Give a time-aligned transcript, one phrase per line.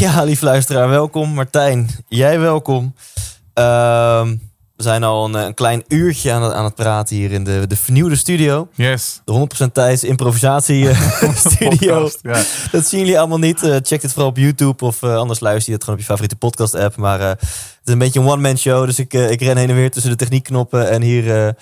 [0.00, 1.34] Ja, lief luisteraar, welkom.
[1.34, 2.94] Martijn, jij welkom.
[3.54, 4.36] Ehm,
[4.76, 7.64] we zijn al een, een klein uurtje aan het, aan het praten hier in de,
[7.66, 8.68] de vernieuwde studio.
[8.74, 9.20] Yes.
[9.24, 11.94] De 100% Thijs improvisatie eh, studio.
[11.94, 12.42] Podcast, ja.
[12.70, 13.62] Dat zien jullie allemaal niet.
[13.62, 16.10] Eh, check het vooral op YouTube of eh, anders luister je het gewoon op je
[16.10, 16.96] favoriete podcast app.
[16.96, 17.40] Maar het
[17.84, 18.86] is een beetje een one-man show.
[18.86, 21.54] Dus ik, ik ren heen en weer tussen de techniekknoppen en hier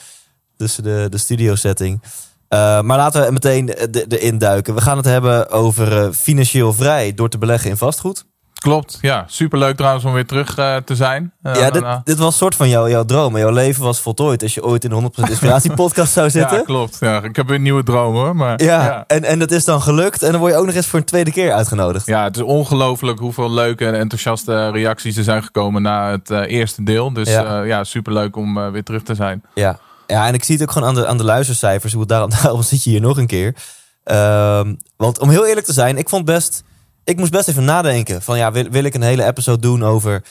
[0.57, 2.01] tussen de, de studio setting.
[2.49, 3.69] Eh, maar laten we meteen
[4.09, 4.75] erin duiken.
[4.75, 8.25] We gaan het hebben over eh, financieel vrij door te beleggen in vastgoed.
[8.59, 9.25] Klopt, ja.
[9.27, 11.33] Superleuk trouwens om weer terug eh, te zijn.
[11.43, 13.39] Ja, dit, dit was een soort van jouw, jouw droom.
[13.39, 16.57] Jouw leven was voltooid als je ooit in de 100% Inspiratie podcast zou zitten.
[16.57, 16.97] ja, klopt.
[17.01, 18.37] Ja, ik heb weer een nieuwe droom hoor.
[18.37, 19.05] Maar, Ja, ja.
[19.07, 20.23] En, en dat is dan gelukt.
[20.23, 22.07] En dan word je ook nog eens voor een tweede keer uitgenodigd.
[22.07, 26.83] Ja, het is ongelooflijk hoeveel leuke en enthousiaste reacties er zijn gekomen na het eerste
[26.83, 27.13] deel.
[27.13, 27.63] Dus Ja.
[27.63, 29.43] ja, superleuk om weer terug te zijn.
[29.55, 29.79] Ja.
[30.13, 31.93] Ja, en ik zie het ook gewoon aan de, aan de luistercijfers.
[31.93, 33.55] Hoe het daarom, daarom zit je hier nog een keer.
[34.05, 36.63] Ehm, want om heel eerlijk te zijn, ik vond best...
[37.05, 38.23] Ik moest best even nadenken.
[38.23, 40.23] Van ja, wil, wil ik een hele episode doen over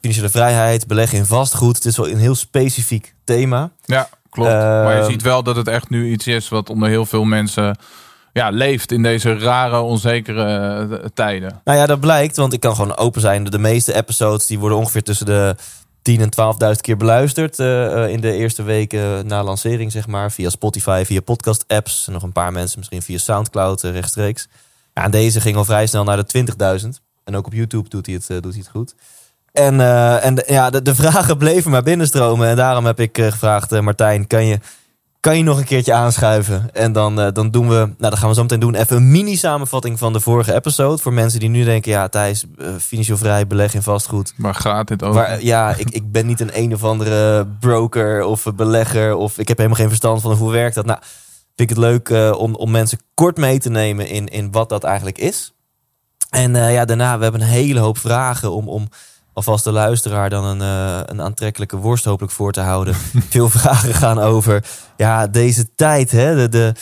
[0.00, 1.76] financiële vrijheid, beleggen in vastgoed?
[1.76, 3.70] Het is wel een heel specifiek thema.
[3.84, 4.50] Ja, klopt.
[4.50, 7.24] Eh, maar je ziet wel dat het echt nu iets is wat onder heel veel
[7.24, 7.76] mensen
[8.32, 10.44] ja, leeft in deze rare, onzekere
[10.90, 11.60] eh, tijden.
[11.64, 13.44] Nou ja, dat blijkt, want ik kan gewoon open zijn.
[13.44, 15.56] De meeste episodes die worden ongeveer tussen de
[16.08, 20.32] 10 en 12.000 keer beluisterd eh, eh, in de eerste weken na lancering, zeg maar.
[20.32, 22.06] Via Spotify, via podcast-apps.
[22.10, 24.48] Nog een paar mensen misschien via Soundcloud eh, rechtstreeks.
[24.94, 26.44] Ja, en deze ging al vrij snel naar de
[26.82, 26.88] 20.000.
[27.24, 28.94] En ook op YouTube doet hij het, doet hij het goed.
[29.52, 29.80] En,
[30.22, 32.48] en ja, de, de vragen bleven maar binnenstromen.
[32.48, 34.58] En daarom heb ik gevraagd, Martijn, kan je,
[35.20, 36.74] kan je nog een keertje aanschuiven?
[36.74, 39.10] En dan, eh, dan doen we, nou dat gaan we zo meteen doen, even een
[39.10, 41.02] mini-samenvatting van de vorige episode.
[41.02, 44.34] Voor mensen die nu denken, ja Thijs, eh, financieel vrij, beleg in vastgoed.
[44.36, 45.20] Waar gaat dit over?
[45.20, 49.14] Maar ja, ik, ik ben niet een een of andere broker of belegger.
[49.14, 50.86] Of ik heb helemaal geen verstand van hoe werkt dat.
[50.86, 50.98] Nou,
[51.56, 54.68] vind ik het leuk eh, om, om mensen kort mee te nemen in, in wat
[54.68, 55.52] dat eigenlijk is.
[56.30, 58.88] En ja, daarna, we hebben een hele hoop vragen om, om
[59.38, 62.94] alvast de luisteraar dan een, eh, een aantrekkelijke worst hopelijk voor te houden.
[63.30, 64.64] Veel vragen gaan over
[64.96, 66.10] ja, deze tijd.
[66.10, 66.34] Hè?
[66.36, 66.72] De, de,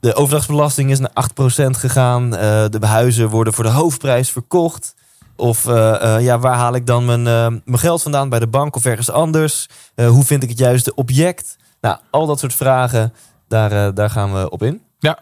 [0.00, 1.28] de overdrachtsbelasting is naar
[1.66, 2.36] 8% gegaan.
[2.36, 4.94] Eh, de huizen worden voor de hoofdprijs verkocht.
[5.36, 7.22] Of eh, ja, waar haal ik dan mijn,
[7.64, 9.68] mijn geld vandaan bij de bank of ergens anders?
[9.96, 11.56] Hoe vind ik het juiste object?
[11.80, 13.12] Nou, al dat soort vragen,
[13.48, 14.82] daar, daar gaan we op in.
[14.98, 15.18] Ja.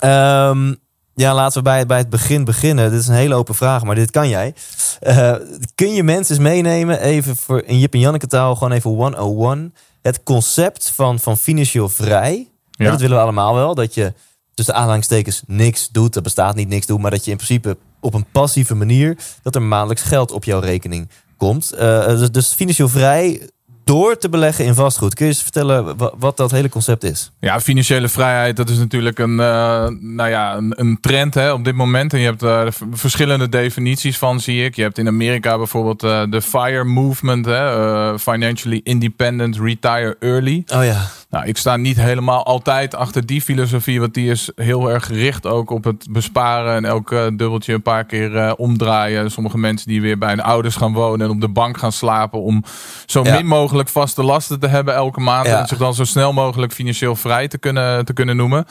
[0.00, 0.74] Ehm,
[1.18, 2.90] ja, laten we bij, bij het begin beginnen.
[2.90, 4.54] Dit is een hele open vraag, maar dit kan jij.
[5.00, 5.34] Eh,
[5.74, 9.74] kun je mensen eens meenemen, even voor, in Jip en Janneke taal, gewoon even 101.
[10.02, 12.48] Het concept van, van financieel vrij.
[12.70, 12.90] Ja.
[12.90, 13.74] Dat willen we allemaal wel.
[13.74, 14.12] Dat je
[14.54, 16.14] tussen aanhalingstekens niks doet.
[16.14, 17.00] Dat bestaat niet niks doen.
[17.00, 19.16] Maar dat je in principe op een passieve manier...
[19.42, 21.72] dat er maandelijks geld op jouw rekening komt.
[21.72, 23.50] Eh, dus, dus financieel vrij
[23.88, 25.14] door te beleggen in vastgoed.
[25.14, 27.30] Kun je eens vertellen wa- wat dat hele concept is?
[27.40, 31.64] Ja, financiële vrijheid, dat is natuurlijk een, eh, nou ja, een, een trend hè, op
[31.64, 32.12] dit moment.
[32.12, 34.76] En je hebt er verschillende definities van, zie ik.
[34.76, 40.62] Je hebt in Amerika bijvoorbeeld eh, de FIRE movement, hè, Financially Independent Retire Early.
[40.74, 41.06] Oh ja.
[41.30, 45.46] Nou, ik sta niet helemaal altijd achter die filosofie, want die is heel erg gericht
[45.46, 49.30] ook op het besparen en elk eh, dubbeltje een paar keer eh, omdraaien.
[49.30, 52.40] Sommige mensen die weer bij hun ouders gaan wonen en op de bank gaan slapen
[52.42, 52.64] om
[53.06, 53.34] zo Ja.
[53.34, 55.60] min mogelijk vaste lasten te hebben elke maand Ja.
[55.60, 58.64] en zich dan zo snel mogelijk financieel vrij te kunnen, te kunnen noemen.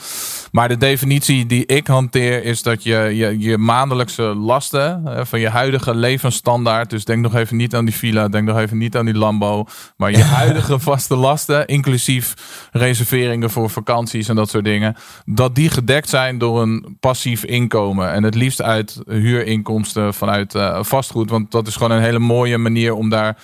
[0.52, 5.40] Maar de definitie die ik hanteer is dat je je, je maandelijkse lasten eh, van
[5.40, 8.96] je huidige levensstandaard, dus denk nog even niet aan die villa, denk nog even niet
[8.96, 9.64] aan die Lambo,
[9.96, 12.34] maar je huidige vaste lasten, inclusief
[12.72, 18.12] reserveringen voor vakanties en dat soort dingen, dat die gedekt zijn door een passief inkomen.
[18.12, 22.58] En het liefst uit huurinkomsten vanuit eh, vastgoed, want dat is gewoon een hele mooie
[22.58, 23.36] manier om daar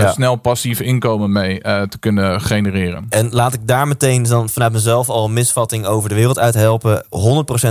[0.00, 0.12] Ja.
[0.12, 3.06] snel passief inkomen mee eh, te kunnen genereren.
[3.08, 6.54] En laat ik daar meteen dan vanuit mezelf al een misvatting over de wereld uit
[6.54, 7.04] helpen.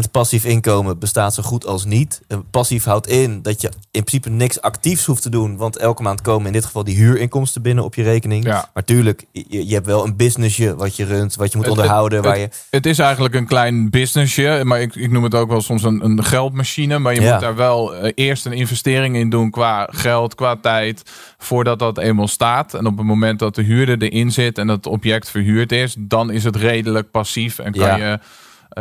[0.06, 2.22] 100% passief inkomen bestaat zo goed als niet.
[2.28, 5.58] Eh, Passief houdt in dat je in principe niks actiefs hoeft te doen.
[5.58, 8.46] Want elke maand komen in dit geval die huurinkomsten binnen op je rekening.
[8.46, 8.70] Ja.
[8.74, 11.76] Maar tuurlijk, je, je hebt wel een businessje wat je runt, wat je moet Het-
[11.78, 12.18] onderhouden.
[12.18, 15.50] het- waar je, Het is eigenlijk een klein businessje, maar ik, ik noem het ook
[15.50, 17.00] wel soms een, een geldmachine.
[17.00, 17.32] Maar je Ja.
[17.32, 21.02] moet daar wel eh, eerst een investering in doen qua geld, qua tijd,
[21.38, 22.74] voordat dat eenmaal staat.
[22.74, 26.32] En op het moment dat de huurder erin zit en het object verhuurd is, dan
[26.32, 27.96] is het redelijk passief en kan Ja.
[27.96, 28.20] je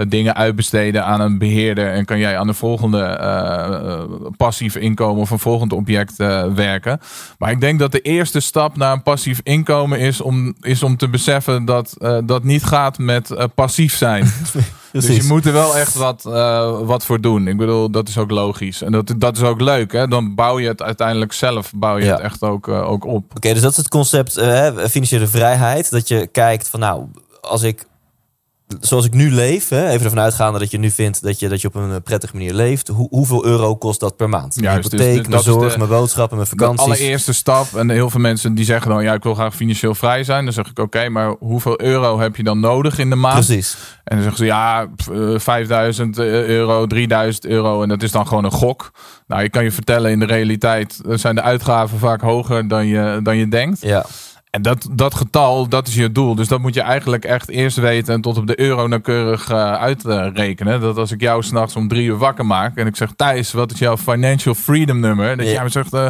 [0.08, 1.92] dingen uitbesteden aan een beheerder.
[1.92, 4.00] En kan jij aan de volgende eh, eh,
[4.36, 7.00] passief inkomen of een volgend object eh, werken.
[7.38, 10.96] Maar ik denk dat de eerste stap naar een passief inkomen is om, is om
[10.96, 14.32] te beseffen dat eh, dat niet gaat met eh, passief zijn.
[14.92, 17.48] Dus je moet er wel echt wat, eh, wat voor doen.
[17.48, 18.82] Ik bedoel, dat is ook logisch.
[18.82, 19.92] En dat, dat is ook leuk.
[19.92, 20.08] Hè?
[20.08, 22.12] Dan bouw je het uiteindelijk zelf bouw je Ja.
[22.12, 23.24] het echt ook, eh, ook op.
[23.36, 25.90] Oké, dus dat is het concept eh, financiële vrijheid.
[25.90, 27.04] Dat je kijkt van nou,
[27.40, 27.86] als ik,
[28.80, 31.60] zoals ik nu leef, hè, even ervan uitgaande dat je nu vindt dat je, dat
[31.60, 32.88] je op een prettige manier leeft.
[32.88, 34.56] Hoe, hoeveel euro kost dat per maand?
[34.56, 36.84] Mijn Juist, dus hypotheek, dat mijn is de- zorg, mijn boodschappen, mijn De vakanties.
[36.86, 37.74] allereerste stap.
[37.74, 40.44] En heel veel mensen die zeggen dan, ja, ik wil graag financieel vrij zijn.
[40.44, 43.46] Dan zeg ik, oké, maar hoeveel euro heb je dan nodig in de maand?
[43.46, 43.76] Precies.
[44.04, 47.82] En dan zeggen ze, ja, pff, eh, 5000 euro, 3000 euro.
[47.82, 48.90] En dat is dan gewoon een gok.
[49.26, 52.86] Nou, ik kan je vertellen, in de realiteit eh, zijn de uitgaven vaak hoger dan
[52.86, 53.80] je, dan je denkt.
[53.80, 54.04] Ja.
[54.50, 56.34] En dat, dat getal, dat is je doel.
[56.34, 59.72] Dus dat moet je eigenlijk echt eerst weten en tot op de euro nauwkeurig eh,
[59.72, 60.80] uitrekenen.
[60.80, 63.72] Dat als ik jou s'nachts om drie uur wakker maak en ik zeg Thijs, wat
[63.72, 65.36] is jouw financial freedom nummer?
[65.36, 65.52] Dat Ja.
[65.52, 66.06] jij me zegt eh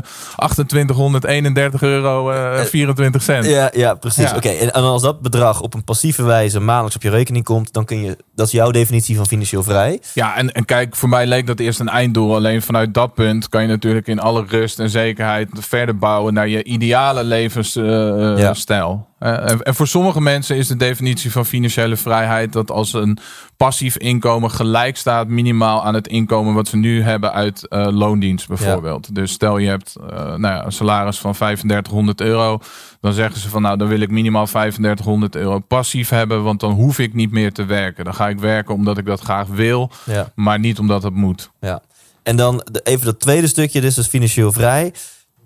[0.67, 3.47] 2831 euro eh 24 cent.
[3.47, 4.31] Ja, ja, precies.
[4.31, 4.37] Ja.
[4.37, 7.73] Oké, en en als dat bedrag op een passieve wijze maandelijks op je rekening komt,
[7.73, 10.01] dan kun je, dat is jouw definitie van financieel vrij.
[10.15, 12.35] Ja, en, en kijk, voor mij leek dat eerst een einddoel.
[12.35, 16.49] Alleen vanuit dat punt kan je natuurlijk in alle rust en zekerheid verder bouwen naar
[16.49, 18.30] je ideale levensstijl.
[18.39, 18.55] Ja.
[18.55, 19.09] stijl.
[19.19, 23.19] Eh, en, en voor sommige mensen is de definitie van financiële vrijheid dat als een
[23.57, 28.49] passief inkomen gelijk staat minimaal aan het inkomen wat ze nu hebben uit eh, loondienst
[28.49, 29.15] bijvoorbeeld.
[29.15, 32.59] Dus stel je hebt eh, nou ja, een salaris van 3500 euro,
[33.01, 36.73] dan zeggen ze van nou dan wil ik minimaal 3500 euro passief hebben, want dan
[36.73, 38.05] hoef ik niet meer te werken.
[38.05, 40.33] Dan ga ik werken omdat ik dat graag wil, Ja.
[40.35, 41.51] maar niet omdat het moet.
[41.61, 41.83] Ja.
[42.23, 44.93] En dan even dat tweede stukje, dus is financieel vrij.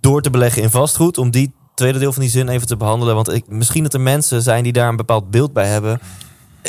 [0.00, 3.14] Door te beleggen in vastgoed, om die tweede deel van die zin even te behandelen.
[3.14, 6.00] Want ik, misschien dat er mensen zijn die daar een bepaald beeld bij hebben.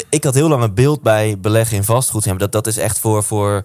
[0.09, 2.39] Ik had heel lang een beeld bij beleggen in vastgoed.
[2.39, 3.61] Dat, dat is echt voor, voor,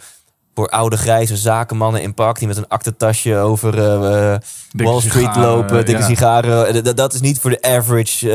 [0.54, 2.38] voor oude grijze zakenmannen in pak...
[2.38, 4.40] die met een aktentasje over Dikke
[4.72, 6.06] Wall Street sigaren, lopen, dikke ja.
[6.06, 6.66] sigaren.
[6.66, 8.26] Eh, Dat, dat is niet voor de average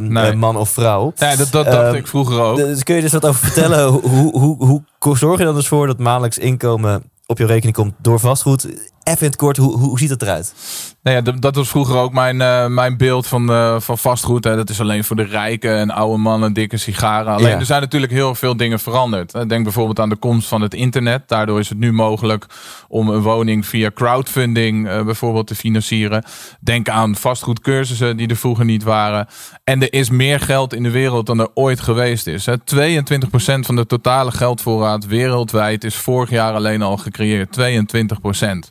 [0.00, 0.34] Nee.
[0.34, 1.12] man of vrouw.
[1.16, 2.56] Ja, dat, dat dacht Ehm, ik vroeger ook.
[2.56, 3.86] Dus kun je dus wat over vertellen?
[3.88, 7.76] hoe, hoe, hoe, hoe zorg je dan dus voor dat maandelijks inkomen op je rekening
[7.76, 8.66] komt door vastgoed?
[9.04, 10.54] Even in het kort, hoe, hoe, ziet dat eruit?
[11.02, 14.44] Nou ja, dat, was vroeger ook mijn, eh, mijn beeld van, eh, van vastgoed.
[14.44, 14.56] Hè.
[14.56, 17.32] Dat is alleen voor de rijken en oude mannen, dikke sigaren.
[17.32, 17.58] Alleen Ja.
[17.58, 19.48] er zijn natuurlijk heel veel dingen veranderd.
[19.48, 21.28] Denk bijvoorbeeld aan de komst van het internet.
[21.28, 22.46] Daardoor is het nu mogelijk
[22.88, 26.24] om een woning via crowdfunding eh, bijvoorbeeld te financieren.
[26.60, 29.26] Denk aan vastgoedcursussen die er vroeger niet waren.
[29.64, 32.46] En er is meer geld in de wereld dan er ooit geweest is.
[32.46, 32.54] Hè.
[32.58, 37.52] 22% van de totale geldvoorraad wereldwijd is vorig jaar alleen al gecreëerd.
[37.52, 38.70] 22%.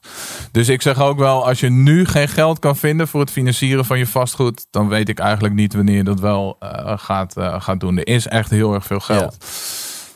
[0.52, 3.86] Dus ik zeg ook wel, als je nu geen geld kan vinden voor het financieren
[3.86, 7.62] van je vastgoed, dan weet ik eigenlijk niet wanneer je dat wel eh, gaat, eh,
[7.62, 7.98] gaat doen.
[7.98, 9.38] Er is echt heel erg veel geld.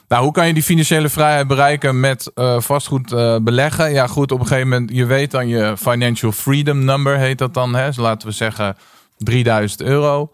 [0.07, 3.09] Nou, hoe kan je die financiële vrijheid bereiken met eh, vastgoed
[3.43, 3.91] beleggen?
[3.91, 7.53] Ja, goed, op een gegeven moment, je weet dan je financial freedom number, heet dat
[7.53, 7.75] dan.
[7.75, 7.85] Hè?
[7.85, 8.77] Dus laten we zeggen
[9.17, 10.31] 3000 euro.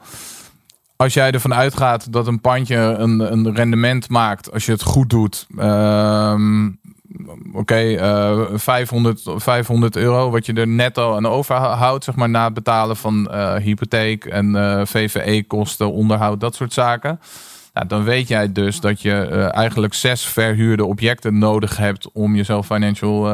[0.95, 5.09] Als jij ervan uitgaat dat een pandje een, een rendement maakt, als je het goed
[5.09, 6.69] doet, ehm,
[7.53, 12.53] oké, eh, 500, 500 euro, wat je er netto aan overhoudt, zeg maar, na het
[12.53, 17.19] betalen van eh, hypotheek en eh, VVE-kosten, onderhoud, dat soort zaken.
[17.73, 22.35] Nou, dan weet jij dus dat je eh, eigenlijk zes verhuurde objecten nodig hebt om
[22.35, 23.29] jezelf financial,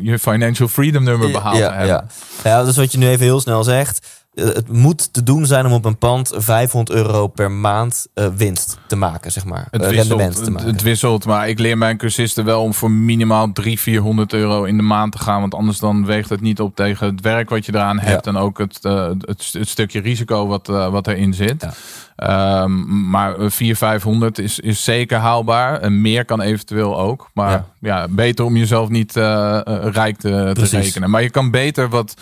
[0.00, 1.86] je financial freedom nummer behaald te hebben.
[1.86, 2.04] Ja.
[2.44, 4.17] ja, dat is wat je nu even heel snel zegt.
[4.38, 8.26] Eh, Het moet te doen zijn om op een pand 500 euro per maand eh,
[8.36, 9.66] winst te maken, zeg maar.
[9.70, 10.68] Het Eh, wisselt, rendement te maken.
[10.70, 14.76] het wisselt, maar ik leer mijn cursisten wel om voor minimaal 300, 400 euro in
[14.76, 15.40] de maand te gaan.
[15.40, 18.26] Want anders dan weegt het niet op tegen het werk wat je eraan hebt.
[18.26, 21.62] En ook het, het, het stukje risico wat, wat erin zit.
[21.62, 21.72] Ja.
[22.16, 25.80] Ehm, maar 400, 500 is, is zeker haalbaar.
[25.80, 27.30] En meer kan eventueel ook.
[27.34, 27.64] Maar Ja.
[27.80, 31.10] ja, beter om jezelf niet rijk te, te rekenen.
[31.10, 32.14] Maar je kan beter wat,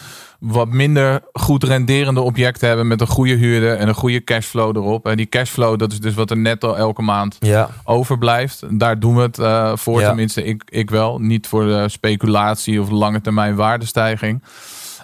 [0.47, 5.07] wat minder goed renderende objecten hebben met een goede huurder en een goede cashflow erop.
[5.07, 8.63] En die cashflow, dat is dus wat er netto elke maand ja, overblijft.
[8.71, 10.07] Daar doen we het eh, voor, Ja.
[10.07, 11.19] tenminste ik, ik wel.
[11.19, 14.43] Niet voor de speculatie of lange termijn waardestijging.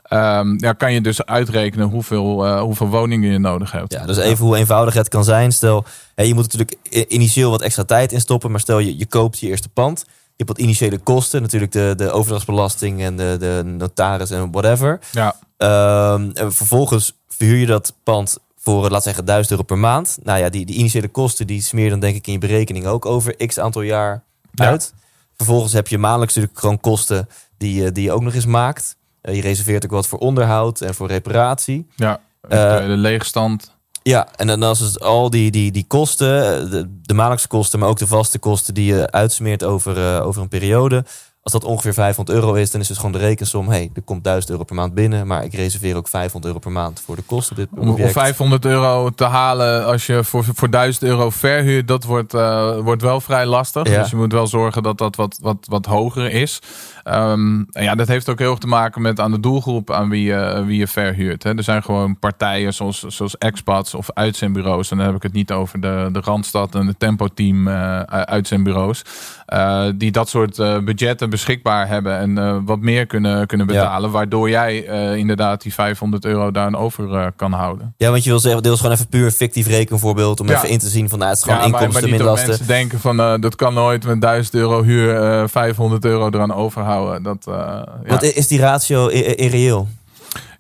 [0.02, 3.92] Ehm, ja, kan je dus uitrekenen hoeveel, eh, hoeveel woningen je nodig hebt.
[3.92, 5.52] ja, dus even hoe eenvoudig het kan zijn.
[5.52, 5.84] Stel,
[6.14, 6.76] hè, je moet natuurlijk
[7.12, 8.50] initieel wat extra tijd instoppen.
[8.50, 10.04] Maar stel, je, je koopt je eerste pand.
[10.36, 11.42] Je hebt wat initiële kosten.
[11.42, 15.00] Natuurlijk de, de overdrachtsbelasting en de, de notaris en whatever.
[15.12, 19.78] Ja, Ehm, en vervolgens verhuur je dat pand voor, eh, laat zeggen, 1000 euro per
[19.78, 20.18] maand.
[20.22, 23.06] Nou ja, die, die initiële kosten, die smeer dan denk ik in je berekening ook
[23.06, 24.64] over x aantal jaar Ja.
[24.66, 24.94] uit.
[25.36, 28.96] Vervolgens heb je maandelijks natuurlijk gewoon kosten die, je- die je ook nog eens maakt.
[29.20, 31.86] Eh, je reserveert ook wat voor onderhoud en voor reparatie.
[31.96, 32.20] ja.
[32.48, 33.76] Eh, de leegstand.
[34.02, 36.26] Ja, en dan als het al die, die, die kosten,
[36.70, 40.42] de, de maandelijkse kosten, maar ook de vaste kosten die je uitsmeert over, uh, over
[40.42, 41.04] een periode.
[41.42, 43.68] Als dat ongeveer 500 euro is, dan is het gewoon de rekensom.
[43.68, 46.72] hey, er komt 1000 euro per maand binnen, maar ik reserveer ook 500 euro per
[46.72, 47.56] maand voor de kosten.
[47.56, 52.04] Dit om, om 500 euro te halen als je voor, voor 1000 euro verhuurt, dat
[52.04, 53.88] wordt, uh, wordt wel vrij lastig.
[53.88, 54.00] Ja.
[54.00, 56.58] Dus je moet wel zorgen dat dat wat, wat, wat hoger is.
[57.04, 60.24] Um, ja, dat heeft ook heel erg te maken met aan de doelgroep aan wie
[60.24, 61.42] je, wie je verhuurt.
[61.42, 61.56] Hè.
[61.56, 64.90] Er zijn gewoon partijen zoals, zoals expats of uitzendbureaus.
[64.90, 68.00] En dan heb ik het niet over de, de Randstad en de Tempo Team uh,
[68.02, 69.02] uitzendbureaus.
[69.48, 74.10] Uh, die dat soort budgetten beschikbaar hebben en wat meer kunnen, kunnen betalen.
[74.10, 74.84] Waardoor jij
[75.16, 77.94] inderdaad die 500 euro daar over kan houden.
[77.96, 80.40] Ja, want je wil zeggen, deels gewoon even puur fictief rekenvoorbeeld.
[80.40, 80.56] Om ja.
[80.56, 82.48] even in te zien van nou, het is gewoon ja, inkomsten maar, maar minder lasten.
[82.48, 86.91] mensen denken van dat kan nooit met 1000 euro huur 500 euro eraan overhouden.
[87.22, 87.86] Dat, ja.
[88.06, 89.88] Wat is die ratio irreëel?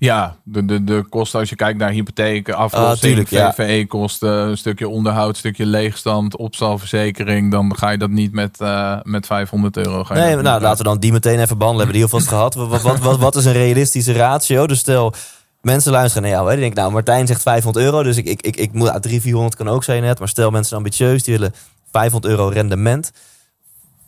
[0.02, 4.88] Ja, de, de, de kosten als je kijkt naar hypotheek, aflossing, ah, VVE-kosten, een stukje
[4.88, 10.04] onderhoud, een stukje leegstand, opstalverzekering, dan ga je dat niet met, uh, met 500 euro.
[10.04, 11.76] Ga je nee, nou laten we dan die meteen even behandelen.
[11.76, 12.54] Hebben die alvast gehad?
[12.54, 14.66] Wat, wat, wat, wat is een realistische ratio?
[14.66, 15.14] Dus stel,
[15.60, 16.44] mensen luisteren naar jou.
[16.44, 16.52] Hè?
[16.52, 19.22] Die denken, nou, Martijn zegt 500 euro, dus ik, ik, ik, ik moet, nou, 300,
[19.22, 20.18] 400 kan ook zijn net.
[20.18, 21.54] Maar stel, mensen ambitieus, die willen
[21.90, 23.12] 500 euro rendement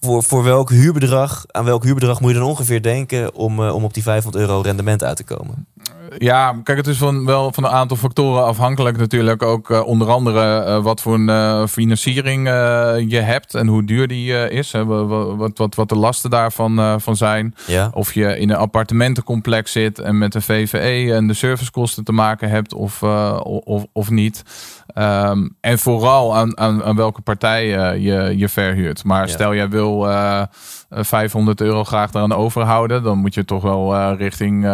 [0.04, 3.84] voor, voor welk huurbedrag, aan welk huurbedrag moet je dan ongeveer denken om, uh, om
[3.84, 5.66] op die 500 euro rendement uit te komen?
[6.18, 9.42] Ja, kijk, het is van, wel van een aantal factoren afhankelijk natuurlijk.
[9.42, 12.46] Ook uh, onder andere uh, wat voor een financiering
[13.08, 14.73] je hebt en hoe duur die is.
[14.73, 17.54] Hè, wat, wat, wat de lasten daarvan van zijn.
[17.66, 17.90] Ja.
[17.92, 22.49] Of je in een appartementencomplex zit en met de VVE en de servicekosten te maken
[22.49, 23.02] hebt of,
[23.42, 24.42] of, of niet.
[24.99, 27.66] Um, en vooral aan, aan, aan welke partij
[28.00, 29.04] je, je verhuurt.
[29.04, 30.08] Maar stel jij wil
[30.90, 34.64] 500 euro graag eraan overhouden, dan moet je toch wel richting,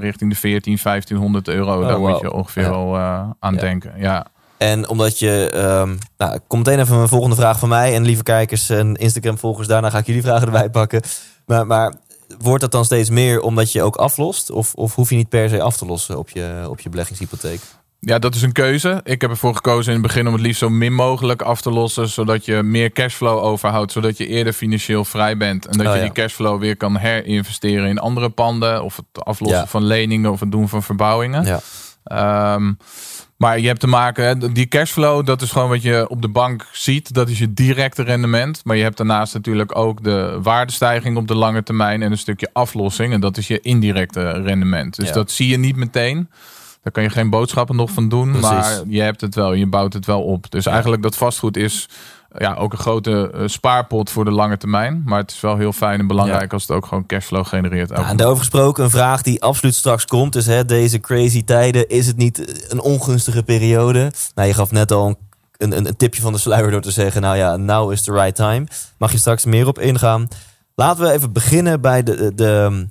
[0.00, 1.80] richting de 14, 1500 euro.
[1.80, 2.70] Oh, daar moet je ongeveer ja.
[2.70, 2.96] wel
[3.38, 3.60] aan ja.
[3.60, 3.92] denken.
[3.96, 4.26] Ja.
[4.58, 5.52] En omdat je.
[5.54, 7.94] Um, nou, komt meteen even een volgende vraag van mij.
[7.94, 11.02] En lieve kijkers en Instagram-volgers, daarna ga ik jullie vragen erbij pakken.
[11.46, 11.94] Maar, maar
[12.38, 14.50] wordt dat dan steeds meer omdat je ook aflost?
[14.50, 17.60] Of, of hoef je niet per se af te lossen op je, op je beleggingshypotheek?
[18.00, 19.00] Ja, dat is een keuze.
[19.04, 21.70] Ik heb ervoor gekozen in het begin om het liefst zo min mogelijk af te
[21.70, 22.08] lossen.
[22.08, 23.92] Zodat je meer cashflow overhoudt.
[23.92, 25.66] Zodat je eerder financieel vrij bent.
[25.66, 26.04] En dat Oh, je ja.
[26.04, 28.82] die cashflow weer kan herinvesteren in andere panden.
[28.84, 29.66] Of het aflossen Ja.
[29.66, 31.44] van leningen of het doen van verbouwingen.
[31.44, 31.60] Ja.
[32.04, 32.72] Ehm,
[33.36, 36.28] maar je hebt te maken, hè, die cashflow, dat is gewoon wat je op de
[36.28, 37.14] bank ziet.
[37.14, 38.60] Dat is je directe rendement.
[38.64, 42.50] Maar je hebt daarnaast natuurlijk ook de waardestijging op de lange termijn en een stukje
[42.52, 43.12] aflossing.
[43.12, 44.96] En dat is je indirecte rendement.
[44.96, 46.28] Dus dat zie je niet meteen.
[46.86, 48.30] Daar kan je geen boodschappen nog van doen.
[48.30, 48.50] Precies.
[48.50, 50.50] Maar je hebt het wel, je bouwt het wel op.
[50.50, 51.88] Dus eigenlijk dat vastgoed is
[52.38, 55.02] ja, ook een grote eh, spaarpot voor de lange termijn.
[55.04, 57.90] Maar het is wel heel fijn en belangrijk als het ook gewoon cashflow genereert.
[57.90, 60.32] Nou, en daarover gesproken, een vraag die absoluut straks komt.
[60.32, 64.12] Dus hè, deze crazy tijden, is het niet een ongunstige periode?
[64.34, 67.22] Nou, je gaf net al een, een, een tipje van de sluier door te zeggen...
[67.22, 68.66] nou ja, now is the right time.
[68.98, 70.28] Mag je straks meer op ingaan.
[70.74, 72.86] Laten we even beginnen bij de, de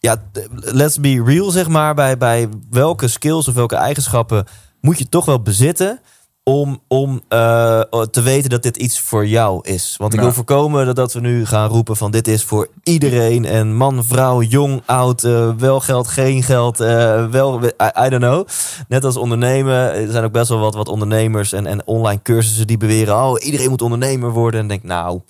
[0.00, 0.16] ja,
[0.52, 1.94] let's be real, zeg maar.
[1.94, 4.46] Bij, bij welke skills of welke eigenschappen
[4.80, 6.00] moet je toch wel bezitten...
[6.44, 9.94] om, om eh, te weten dat dit iets voor jou is.
[9.98, 12.10] Want ik wil voorkomen dat, dat we nu gaan roepen van...
[12.10, 13.44] dit is voor iedereen.
[13.44, 17.64] En man, vrouw, jong, oud, eh, wel geld, geen geld, eh, wel...
[17.64, 18.46] I, I don't know.
[18.88, 19.94] Net als ondernemen.
[19.94, 23.16] Er zijn ook best wel wat, wat ondernemers en, en online cursussen die beweren...
[23.16, 24.60] oh, iedereen moet ondernemer worden.
[24.60, 25.20] En denk, nou...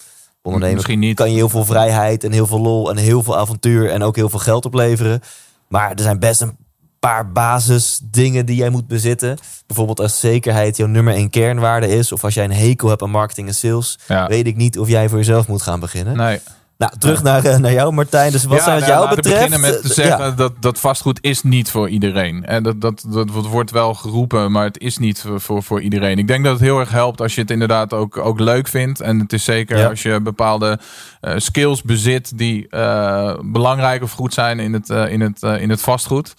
[0.48, 1.16] Ondernemen Misschien niet.
[1.16, 4.16] kan je heel veel vrijheid en heel veel lol en heel veel avontuur en ook
[4.16, 5.20] heel veel geld opleveren.
[5.68, 6.56] Maar er zijn best een
[6.98, 9.38] paar basisdingen die jij moet bezitten.
[9.66, 12.12] Bijvoorbeeld als zekerheid jouw nummer één kernwaarde is.
[12.12, 13.98] Of als jij een hekel hebt aan marketing en sales.
[14.08, 14.26] Ja.
[14.26, 16.16] Weet ik niet of jij voor jezelf moet gaan beginnen.
[16.16, 16.40] Nee.
[16.78, 18.32] Nou, terug naar, eh, naar jou Martijn.
[18.32, 19.36] Dus wat Ja, zijn wat nou, jou betreft...
[19.36, 20.30] beginnen met te zeggen ja.
[20.30, 22.44] dat, dat vastgoed is niet voor iedereen.
[22.44, 26.18] En dat, dat, dat wordt wel geroepen, maar het is niet voor, voor, voor iedereen.
[26.18, 29.00] Ik denk dat het heel erg helpt als je het inderdaad ook, ook leuk vindt.
[29.00, 29.88] En het is zeker Ja.
[29.88, 30.78] als je bepaalde
[31.20, 35.80] eh, skills bezit die eh, belangrijk of goed zijn in het, in het, in het
[35.80, 36.34] vastgoed.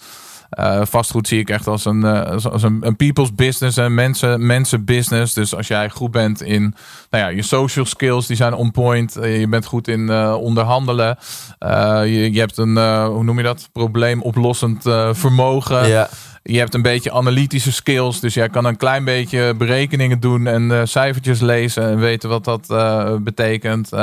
[0.50, 4.46] Eh, vastgoed zie ik echt als een, eh, als, een, een people's business en mensen,
[4.46, 5.34] mensen business.
[5.34, 6.74] Dus als jij goed bent in
[7.10, 9.16] nou ja, je social skills, die zijn on point.
[9.16, 11.18] Eh, je bent goed in onderhandelen.
[11.58, 13.68] Je, je hebt een, hoe noem je dat?
[13.72, 15.88] Probleemoplossend vermogen.
[15.88, 16.08] Ja.
[16.42, 18.20] Je hebt een beetje analytische skills.
[18.20, 22.44] Dus jij kan een klein beetje berekeningen doen en eh, cijfertjes lezen en weten wat
[22.44, 23.92] dat eh, betekent.
[23.92, 23.98] Eh,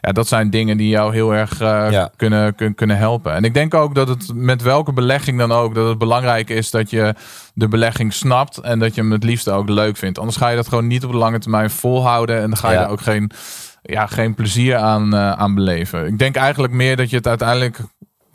[0.00, 2.10] ja, dat zijn dingen die jou heel erg Ja.
[2.16, 3.32] kunnen, kun- kunnen helpen.
[3.34, 6.70] En ik denk ook dat het met welke belegging dan ook, dat het belangrijk is
[6.70, 7.14] dat je
[7.54, 10.18] de belegging snapt en dat je hem het liefst ook leuk vindt.
[10.18, 12.76] Anders ga je dat gewoon niet op de lange termijn volhouden en dan ga je
[12.78, 12.84] Ja.
[12.84, 13.30] er ook geen,
[13.82, 16.06] ja, geen plezier aan, aan beleven.
[16.06, 17.78] Ik denk eigenlijk meer dat je het uiteindelijk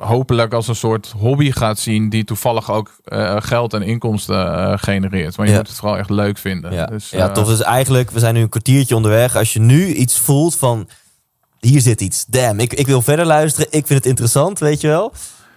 [0.04, 4.74] hopelijk als een soort hobby gaat zien die toevallig ook eh, geld en inkomsten eh,
[4.76, 5.38] genereert.
[5.38, 5.58] Maar je Ja.
[5.58, 6.74] moet het vooral echt leuk vinden.
[6.74, 7.48] Ja, Dus, ja eh, tof.
[7.48, 9.36] Dus eigenlijk, we zijn nu een kwartiertje onderweg.
[9.36, 10.88] Als je nu iets voelt van,
[11.60, 12.26] hier zit iets.
[12.26, 13.68] Damn, ik, ik wil verder luisteren.
[13.72, 15.14] Ik vind het interessant, weet je wel.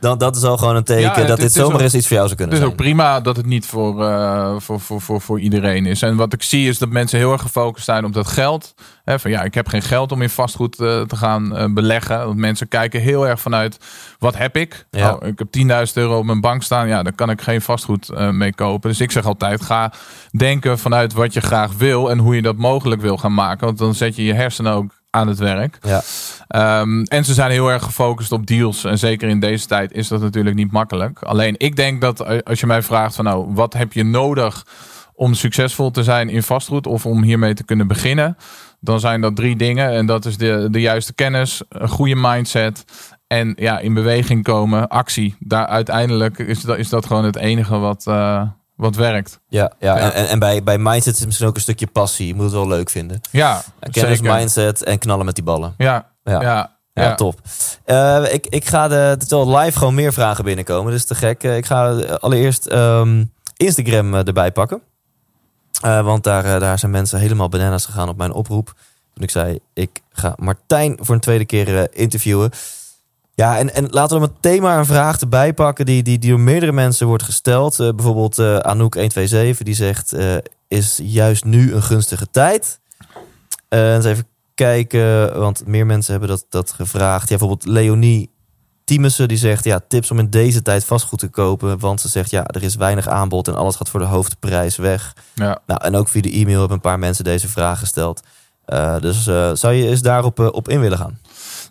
[0.07, 2.07] Dan, dat is al gewoon een teken Ja, het- dat het dit zomaar eens iets
[2.07, 2.95] voor jou zou Het kunnen is ook zijn.
[2.97, 6.03] prima dat het niet voor, eh, voor, voor, voor, voor iedereen is.
[6.03, 8.75] En wat ik zie is dat mensen heel erg gefocust zijn op dat geld.
[9.05, 12.25] Hè, van ja, ik heb geen geld om in vastgoed eh, te gaan eh, beleggen.
[12.27, 13.79] Want mensen kijken heel erg vanuit,
[14.19, 14.87] wat heb ik?
[14.91, 15.13] Ja.
[15.15, 16.89] Oh, ik heb 10.000 euro op mijn bank staan.
[16.89, 18.91] Ja, daar kan ik geen vastgoed mee kopen.
[18.91, 19.93] Dus ik zeg altijd, ga
[20.31, 22.11] denken vanuit wat je graag wil.
[22.11, 23.67] En hoe je dat mogelijk wil gaan maken.
[23.67, 25.79] Want dan zet je je hersenen ook aan het werk.
[25.83, 26.03] Ja.
[26.49, 28.85] Ehm, en ze zijn heel erg gefocust op deals.
[28.85, 31.23] En zeker in deze tijd is dat natuurlijk niet makkelijk.
[31.23, 34.67] Alleen ik denk dat eh, als je mij vraagt van nou, wat heb je nodig
[35.15, 38.37] om succesvol te zijn in vastgoed of om hiermee te kunnen beginnen?
[38.81, 39.91] Dan zijn dat drie dingen.
[39.91, 42.85] En dat is de, de juiste kennis, een goede mindset
[43.27, 45.37] en ja, in beweging komen, actie.
[45.39, 48.43] Daar uiteindelijk is dat, is dat gewoon het enige wat, eh,
[48.77, 49.41] wat werkt.
[49.49, 50.13] Ja, ja, Ja.
[50.13, 52.27] En, en, bij, bij mindset is het misschien ook een stukje passie.
[52.27, 53.21] Je moet het wel leuk vinden.
[53.31, 54.35] Ja, Kennis, zeker.
[54.35, 55.75] mindset en knallen met die ballen.
[55.77, 56.33] Ja, Ja.
[56.33, 56.41] ja.
[56.93, 57.41] ja, Ja, top.
[57.85, 60.93] Eh, ik, ik ga de, terwijl live gewoon meer vragen binnenkomen.
[60.93, 61.43] Dus te gek.
[61.43, 63.25] Eh, ik ga allereerst ehm,
[63.57, 64.83] Instagram eh, erbij pakken.
[65.81, 68.75] Want daar, daar zijn mensen helemaal bananas gegaan op mijn oproep.
[69.15, 72.51] Toen ik zei, ik ga Martijn voor een tweede keer interviewen.
[73.37, 76.41] Ja, en, en laten we meteen maar een vraag erbij pakken die, die, die door
[76.41, 77.81] meerdere mensen wordt gesteld.
[77.81, 80.37] Eh, bijvoorbeeld eh Anouk127, die zegt, eh,
[80.69, 82.81] is juist nu een gunstige tijd?
[83.69, 87.29] Eens even kijken, want meer mensen hebben dat, dat gevraagd.
[87.29, 88.31] Ja, bijvoorbeeld Leonie
[88.85, 91.79] Tiemussen, die zegt, ja, tips om in deze tijd vastgoed te kopen.
[91.79, 95.13] Want ze zegt, ja, er is weinig aanbod en alles gaat voor de hoofdprijs weg.
[95.35, 95.59] ja.
[95.67, 98.23] Nou, en ook via de e-mail hebben een paar mensen deze vraag gesteld.
[99.01, 101.19] Dus zou je eens daarop op in willen gaan?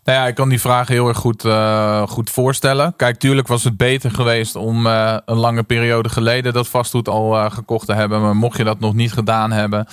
[0.05, 2.95] Nou ja, ik kan die vraag heel erg goed, eh, goed voorstellen.
[2.95, 7.35] Kijk, tuurlijk was het beter geweest om eh, een lange periode geleden dat vastgoed al
[7.35, 8.21] eh, gekocht te hebben.
[8.21, 9.85] Maar mocht je dat nog niet gedaan hebben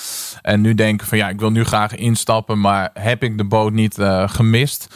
[0.42, 3.72] en nu denken van ja, ik wil nu graag instappen, maar heb ik de boot
[3.72, 4.94] niet gemist?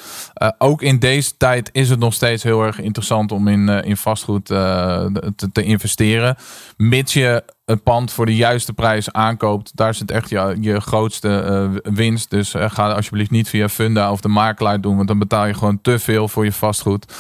[0.58, 4.45] Ook in deze tijd is het nog steeds heel erg interessant om in, in vastgoed
[4.45, 6.36] te, te investeren.
[6.76, 11.41] Mits je een pand voor de juiste prijs aankoopt, daar zit echt je, je grootste
[11.41, 12.31] eh, winst.
[12.31, 15.55] Dus eh, ga alsjeblieft niet via Funda of de makelaar doen, want dan betaal je
[15.55, 17.15] gewoon te veel voor je vastgoed.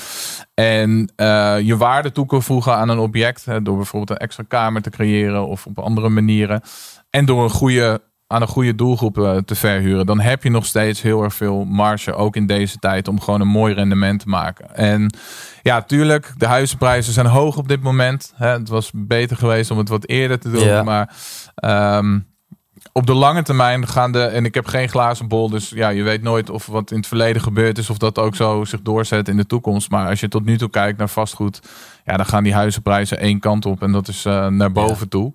[0.54, 4.44] En eh, je waarde toe kunnen voegen aan een object, hè, door bijvoorbeeld een extra
[4.48, 6.62] kamer te creëren of op andere manieren.
[7.10, 10.66] En door een goede, aan een goede doelgroep eh, te verhuren, dan heb je nog
[10.66, 14.28] steeds heel erg veel marge, ook in deze tijd, om gewoon een mooi rendement te
[14.28, 14.76] maken.
[14.76, 15.14] En
[15.62, 18.32] ja, tuurlijk, de huizenprijzen zijn hoog op dit moment.
[18.36, 18.48] Hè.
[18.48, 21.14] Het was beter geweest om het wat eerder te doen, maar
[21.54, 22.18] ehm,
[22.92, 26.02] op de lange termijn gaan de, en ik heb geen glazen bol, dus ja, je
[26.02, 29.28] weet nooit of wat in het verleden gebeurd is, of dat ook zo zich doorzet
[29.28, 29.90] in de toekomst.
[29.90, 31.60] Maar als je tot nu toe kijkt naar vastgoed,
[32.04, 35.32] ja, dan gaan die huizenprijzen één kant op en dat is eh, naar boven toe.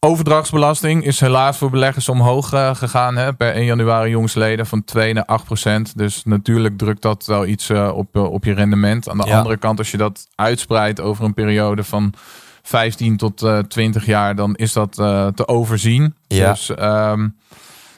[0.00, 3.16] Overdrachtsbelasting is helaas voor beleggers omhoog eh, gegaan.
[3.16, 5.98] Hè, per 1 januari jongsleden van 2 naar 8 procent.
[5.98, 9.08] Dus natuurlijk drukt dat wel iets eh, op, eh, op je rendement.
[9.08, 9.36] Aan de Ja.
[9.38, 12.12] andere kant, als je dat uitspreidt over een periode van
[12.62, 14.92] 15 tot eh 20 jaar, dan is dat
[15.34, 16.14] te overzien.
[16.26, 16.50] Ja.
[16.50, 17.28] Dus ehm,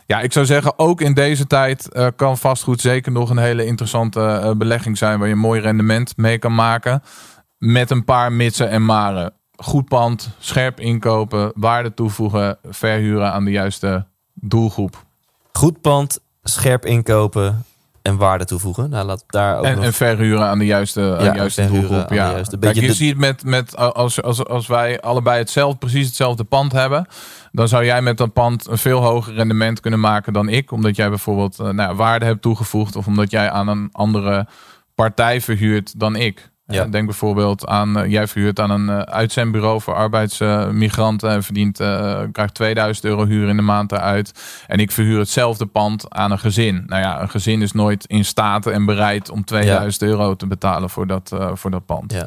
[0.07, 4.55] ja, ik zou zeggen, ook in deze tijd kan vastgoed zeker nog een hele interessante
[4.59, 7.03] belegging zijn waar je een mooi rendement mee kan maken.
[7.59, 9.33] Met een paar mitsen en maren.
[9.63, 15.05] Goed pand, scherp inkopen, waarde toevoegen, verhuren aan de juiste doelgroep.
[15.53, 17.65] Goed pand, scherp inkopen
[18.03, 18.91] en waarde toevoegen.
[18.91, 19.85] Nou, laat daar ook En, nog...
[19.85, 22.11] en verhuren aan de juiste, aan de juiste doelgroep.
[22.11, 22.31] Ja.
[22.31, 26.07] juiste- Kijk, beetje je de- ziet met, met als, als, als wij allebei hetzelfde, precies
[26.07, 27.07] hetzelfde pand hebben,
[27.53, 30.73] dan zou jij met dat pand een veel hoger rendement kunnen maken dan ik.
[30.73, 34.47] Omdat jij bijvoorbeeld eh, nou, waarde hebt toegevoegd of omdat jij aan een andere
[34.95, 36.51] partij verhuurt dan ik.
[36.71, 36.85] Ja.
[36.85, 41.77] Eh, Denk bijvoorbeeld aan, eh, jij verhuurt aan een eh, uitzendbureau voor arbeidsmigranten en verdient,
[42.33, 44.33] krijgt 2000 euro huur in de maand eruit.
[44.67, 46.85] En ik verhuur hetzelfde pand aan een gezin.
[46.87, 50.91] Nou ja, een gezin is nooit in staat en bereid om 2000 euro te betalen
[50.91, 52.13] voor dat, voor dat pand.
[52.13, 52.27] Ja.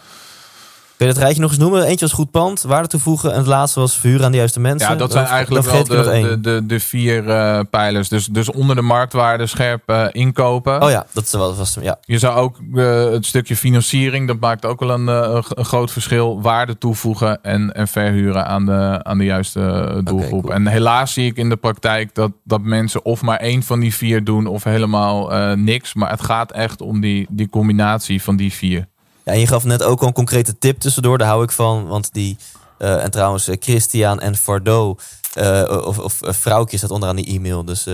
[1.03, 1.83] Kun je dat rijtje nog eens noemen?
[1.83, 3.31] Eentje was goed pand, waarde toevoegen.
[3.31, 4.89] En het laatste was verhuren aan de juiste mensen.
[4.89, 8.09] Ja, dat zijn eigenlijk wel de, de, de, de vier eh, pijlers.
[8.09, 10.81] Dus, dus onder de marktwaarde scherp eh, inkopen.
[10.81, 11.97] Oh ja, dat is wel was ja.
[12.01, 16.41] Je zou ook eh, het stukje financiering, dat maakt ook wel een, groot verschil.
[16.41, 20.41] Waarde toevoegen en, en verhuren aan de, aan de juiste doelgroep.
[20.41, 20.53] cool.
[20.53, 23.93] En helaas zie ik in de praktijk dat, dat mensen of maar één van die
[23.95, 25.93] vier doen of helemaal niks.
[25.93, 28.91] Maar het gaat echt om die, die combinatie van die vier.
[29.23, 31.17] Ja, en je gaf net ook al een concrete tip tussendoor.
[31.17, 31.87] Daar hou ik van.
[31.87, 32.37] Want die,
[32.77, 34.95] eh, en trouwens, eh, Christian en Fardo,
[35.33, 37.65] eh, of, of Vrouwtje staat onderaan die e-mail.
[37.65, 37.87] Dus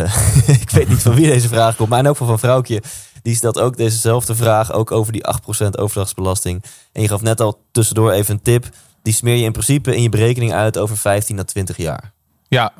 [0.64, 1.88] ik weet niet van wie deze vraag komt.
[1.88, 2.82] Maar in elk geval van Vrouwtje.
[3.22, 6.62] die stelt ook dezezelfde vraag, ook over die 8% overdrachtsbelasting.
[6.92, 8.68] En je gaf net al tussendoor even een tip.
[9.02, 12.12] Die smeer je in principe in je berekening uit over 15 à 20 jaar.
[12.48, 12.72] Ja,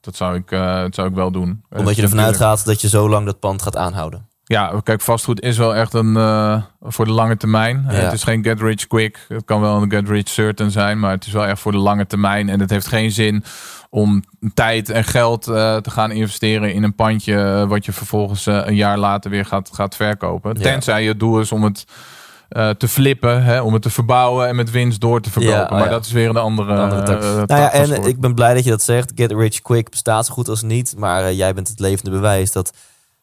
[0.00, 1.64] dat zou ik, dat zou ik wel doen.
[1.70, 4.27] Omdat je ervan uitgaat dat je zo lang dat pand gaat aanhouden.
[4.48, 7.86] Ja, kijk, vastgoed is wel echt een uh, voor de lange termijn.
[7.88, 7.94] Ja.
[7.94, 9.26] Het is geen get rich quick.
[9.28, 11.78] Het kan wel een get rich certain zijn, maar het is wel echt voor de
[11.78, 12.48] lange termijn.
[12.48, 13.44] En het heeft geen zin
[13.90, 18.74] om tijd en geld uh, te gaan investeren in een pandje wat je vervolgens een
[18.74, 20.54] jaar later weer gaat, gaat verkopen.
[20.54, 21.84] Tenzij je doel is om het
[22.78, 25.58] te flippen, hè, om het te verbouwen en met winst door te verkopen.
[25.58, 26.72] Ja, oh maar dat is weer een andere.
[26.72, 29.12] Een andere uh, nou ja, en ik ben blij dat je dat zegt.
[29.14, 30.94] Get rich quick bestaat zo goed als niet.
[30.96, 32.72] Maar jij bent het levende bewijs dat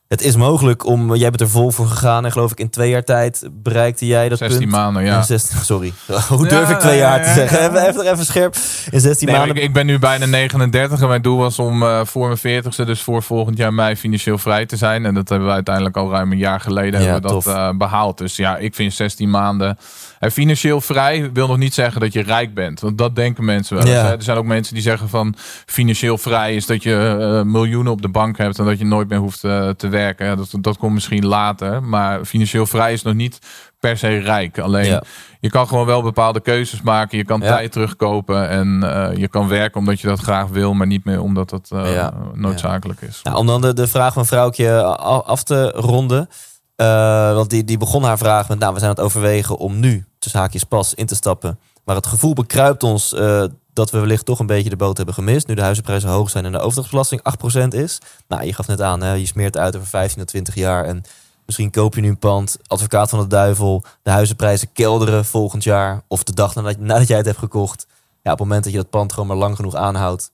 [0.08, 2.90] het is mogelijk om, jij bent er vol voor gegaan en geloof ik in twee
[2.90, 4.72] jaar tijd bereikte jij dat 16 punt.
[4.72, 5.22] maanden, ja.
[5.22, 5.94] 16, sorry,
[6.30, 7.60] hoe durf ik twee jaar te zeggen?
[7.60, 8.56] Even, even, even scherp.
[8.92, 9.56] In 16 nee, maanden.
[9.56, 12.86] Ik, ik, ben nu bijna 39 en mijn doel was om uh, voor mijn 40ste,
[12.86, 15.06] dus voor volgend jaar mei financieel vrij te zijn.
[15.06, 18.18] En dat hebben we uiteindelijk al ruim een jaar geleden hebben we dat uh, behaald.
[18.18, 19.78] Dus ja, ik vind 16 maanden
[20.20, 22.80] en financieel vrij wil nog niet zeggen dat je rijk bent.
[22.80, 23.88] Want dat denken mensen wel.
[23.88, 24.12] Ja.
[24.12, 28.02] Er zijn ook mensen die zeggen van financieel vrij is dat je uh, miljoenen op
[28.02, 30.38] de bank hebt en dat je nooit meer hoeft uh, te werken.
[30.38, 31.84] Dat, dat komt misschien later.
[31.84, 33.40] Maar financieel vrij is nog niet
[33.80, 34.60] per se rijk.
[34.60, 35.04] Alleen ja.
[35.40, 37.18] je kan gewoon wel bepaalde keuzes maken.
[37.18, 37.48] Je kan ja.
[37.48, 41.22] tijd terugkopen en uh, je kan werken omdat je dat graag wil, maar niet meer
[41.22, 41.72] omdat dat
[42.34, 43.20] noodzakelijk is.
[43.24, 46.30] Nou, om dan de, de vraag van vrouwtje af te ronden.
[46.78, 49.80] Uh, want die, die begon haar vraag met, nou, we zijn aan het overwegen om
[49.80, 51.60] nu, tussen haakjes pas, in te stappen.
[51.84, 55.16] Maar het gevoel bekruipt ons uh, dat we wellicht toch een beetje de boot hebben
[55.16, 55.48] gemist.
[55.48, 57.22] Nu de huizenprijzen hoog zijn en de overdrachtsbelasting
[57.66, 58.02] 8% is.
[58.28, 60.86] Nou, je gaf net aan, hè, je smeert uit over 15 à 20 jaar.
[60.86, 61.04] En
[61.46, 63.84] misschien koop je nu een pand, advocaat van de duivel.
[64.02, 66.02] De huizenprijzen kelderen volgend jaar.
[66.08, 67.86] Of de dag nadat, nadat jij het hebt gekocht.
[68.22, 70.32] Ja, op het moment dat je dat pand gewoon maar lang genoeg aanhoudt.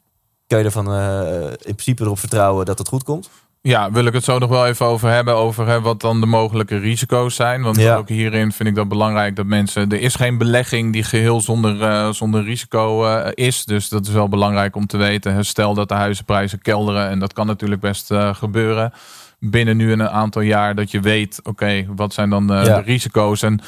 [0.48, 3.30] Kun je ervan uh, in principe erop vertrouwen dat het goed komt?
[3.64, 5.36] Ja, wil ik het zo nog wel even over hebben.
[5.36, 7.62] Over hè, wat dan de mogelijke risico's zijn.
[7.62, 7.96] Want ja.
[7.96, 9.90] ook hierin vind ik dat belangrijk dat mensen.
[9.90, 13.66] Er is geen belegging die geheel zonder, uh, zonder risico uh, is.
[13.66, 15.46] Dus dat is wel belangrijk om te weten.
[15.46, 17.10] Stel dat de huizenprijzen kelderen.
[17.10, 18.94] En dat kan natuurlijk best uh, gebeuren.
[19.40, 21.40] Binnen nu een aantal jaar dat je weet.
[21.40, 22.64] Oké, okay, wat zijn dan ja.
[22.64, 23.42] de risico's?
[23.42, 23.60] En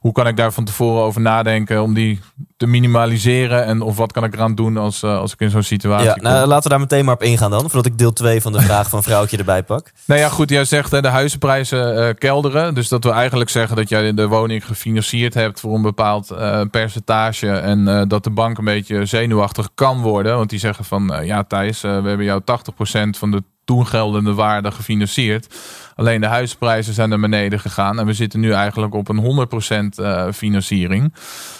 [0.00, 2.20] hoe kan ik daar van tevoren over nadenken om die
[2.56, 3.64] te minimaliseren?
[3.64, 6.12] En of wat kan ik eraan doen als, uh, als ik in zo'n situatie ja,
[6.12, 6.22] kom?
[6.22, 7.60] Nou, laten we daar meteen maar op ingaan dan.
[7.60, 9.92] Voordat ik deel 2 van de vraag van vrouwtje erbij pak.
[10.04, 10.50] Nou ja, goed.
[10.50, 12.74] Jij zegt hè, de huizenprijzen uh, kelderen.
[12.74, 16.60] Dus dat we eigenlijk zeggen dat jij de woning gefinancierd hebt voor een bepaald uh,
[16.70, 17.50] percentage.
[17.50, 20.36] En dat de bank een beetje zenuwachtig kan worden.
[20.36, 24.70] Want die zeggen van ja Thijs, we hebben jou 80% van de toen geldende waarde
[24.70, 25.54] gefinancierd.
[25.94, 27.98] Alleen de huisprijzen zijn naar beneden gegaan.
[27.98, 29.48] En we zitten nu eigenlijk op een
[29.94, 31.14] 100% uh, financiering.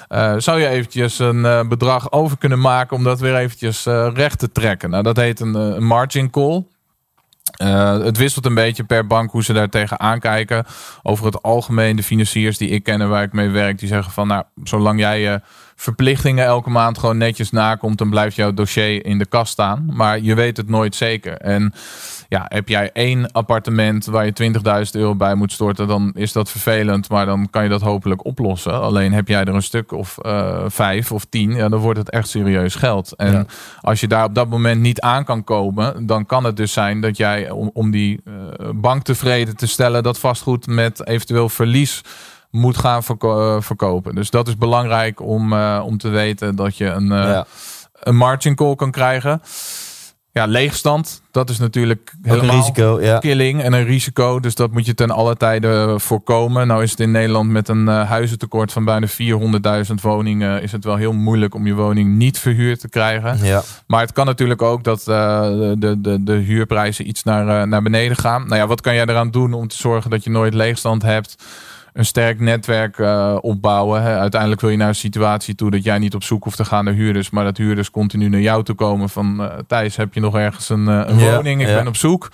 [0.08, 4.38] Uh, zou je eventjes een uh, bedrag over kunnen maken om dat weer eventjes recht
[4.38, 4.90] te trekken?
[4.90, 6.64] Nou, dat heet een, een margin call.
[8.02, 10.64] Het wisselt een beetje per bank hoe ze daar tegen aankijken.
[11.02, 14.12] Over het algemeen, de financiers die ik ken en waar ik mee werk, die zeggen
[14.12, 15.40] van nou, zolang jij je
[15.80, 19.88] verplichtingen elke maand gewoon netjes nakomt, dan blijft jouw dossier in de kast staan.
[19.92, 21.36] Maar je weet het nooit zeker.
[21.36, 21.72] En
[22.28, 24.52] ja, heb jij één appartement waar je
[24.84, 28.24] 20.000 euro bij moet storten, dan is dat vervelend, maar dan kan je dat hopelijk
[28.24, 28.80] oplossen.
[28.80, 32.10] Alleen heb jij er een stuk of uh, vijf of tien, ja, dan wordt het
[32.10, 33.12] echt serieus geld.
[33.16, 33.44] En ja.
[33.80, 37.00] als je daar op dat moment niet aan kan komen, dan kan het dus zijn
[37.00, 38.34] dat jij, om, om die uh,
[38.74, 42.02] bank tevreden te stellen, dat vastgoed met eventueel verlies
[42.50, 44.14] moet gaan verko uh, verkopen.
[44.14, 47.46] Dus dat is belangrijk om, uh, om te weten dat je een, uh, ja.
[47.92, 49.40] een margin call kan krijgen.
[50.38, 53.18] Ja, leegstand, dat is natuurlijk helemaal een risico, ja.
[53.18, 54.40] killing en een risico.
[54.40, 56.66] Dus dat moet je ten alle tijden voorkomen.
[56.66, 59.06] Nou is het in Nederland met een uh, huizentekort van bijna
[59.88, 60.62] 400.000 woningen...
[60.62, 63.44] is het wel heel moeilijk om je woning niet verhuurd te krijgen.
[63.44, 63.62] Ja.
[63.86, 65.42] Maar het kan natuurlijk ook dat uh,
[65.78, 68.42] de, de, de huurprijzen iets naar, uh, naar beneden gaan.
[68.46, 71.36] Nou ja, wat kan jij eraan doen om te zorgen dat je nooit leegstand hebt
[71.98, 74.02] een sterk netwerk uh, opbouwen.
[74.02, 74.18] Hè.
[74.18, 76.84] Uiteindelijk wil je naar een situatie toe dat jij niet op zoek hoeft te gaan
[76.84, 80.20] naar huurders, maar dat huurders continu naar jou toe komen van uh, Thijs, heb je
[80.20, 81.60] nog ergens een, uh, een ja, woning?
[81.60, 82.30] Ik ben op zoek.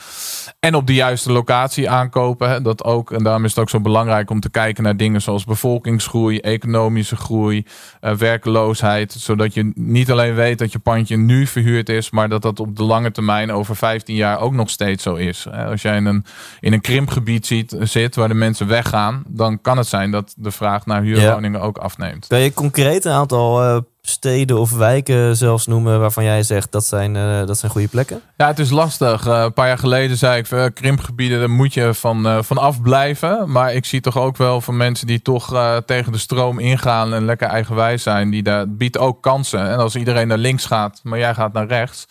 [0.60, 2.50] En op de juiste locatie aankopen.
[2.50, 2.62] Hè.
[2.62, 5.44] Dat ook, en daarom is het ook zo belangrijk om te kijken naar dingen zoals
[5.44, 7.66] bevolkingsgroei, economische groei,
[8.00, 9.12] werkloosheid.
[9.12, 12.76] Zodat je niet alleen weet dat je pandje nu verhuurd is, maar dat dat op
[12.76, 15.46] de lange termijn over 15 jaar ook nog steeds zo is.
[15.50, 15.64] Hè.
[15.64, 16.24] Als jij in een,
[16.60, 20.50] in een krimpgebied ziet, zit waar de mensen weggaan, dan kan het zijn dat de
[20.50, 21.66] vraag naar huurwoningen ja.
[21.66, 22.26] ook afneemt.
[22.26, 26.84] Kun je concreet een aantal uh, steden of wijken zelfs noemen waarvan jij zegt dat
[26.84, 28.20] zijn, uh, dat zijn goede plekken?
[28.36, 29.26] Ja, het is lastig.
[29.26, 33.50] Uh, een paar jaar geleden zei ik, uh, krimpgebieden, daar moet je van, van afblijven.
[33.50, 37.24] Maar ik zie toch ook wel van mensen die toch tegen de stroom ingaan en
[37.24, 38.30] lekker eigenwijs zijn.
[38.30, 39.68] Die daar biedt ook kansen.
[39.68, 42.06] En als iedereen naar links gaat, maar jij gaat naar rechts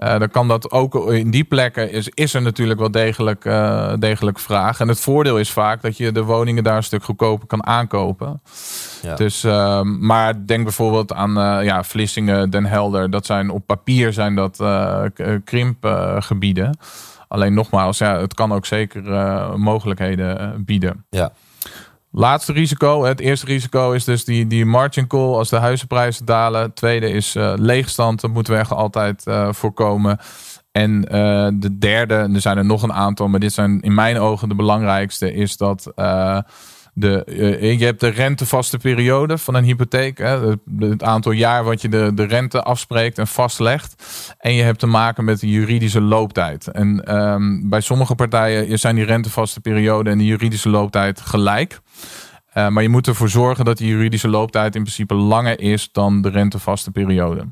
[0.00, 3.92] Uh, dan kan dat ook in die plekken is, is er natuurlijk wel degelijk, uh,
[3.98, 4.80] degelijk vraag.
[4.80, 8.42] En het voordeel is vaak dat je de woningen daar een stuk goedkoper kan aankopen.
[9.02, 9.14] Ja.
[9.14, 13.10] Dus, uh, maar denk bijvoorbeeld aan uh, ja, Vlissingen, Den Helder.
[13.10, 14.56] Dat zijn op papier zijn dat
[15.44, 16.78] krimpgebieden.
[17.28, 19.02] Alleen nogmaals, ja, het kan ook zeker
[19.58, 21.04] mogelijkheden bieden.
[21.10, 21.32] Ja.
[22.12, 23.04] Laatste risico.
[23.04, 26.62] Het eerste risico is dus die, die margin call als de huizenprijzen dalen.
[26.62, 28.20] Het tweede is uh, leegstand.
[28.20, 30.18] Dat moeten we echt altijd uh, voorkomen.
[30.72, 34.18] En uh, de derde, er zijn er nog een aantal, maar dit zijn in mijn
[34.18, 35.92] ogen de belangrijkste, is dat
[36.94, 40.18] de, uh, je hebt de rentevaste periode van een hypotheek.
[40.18, 44.04] Hè, het, aantal jaar wat je de, de rente afspreekt en vastlegt.
[44.38, 46.66] En je hebt te maken met de juridische looptijd.
[46.66, 51.80] En um, bij sommige partijen zijn die rentevaste periode en de juridische looptijd gelijk.
[52.54, 56.22] Uh, maar je moet ervoor zorgen dat die juridische looptijd in principe langer is dan
[56.22, 57.46] de rentevaste periode.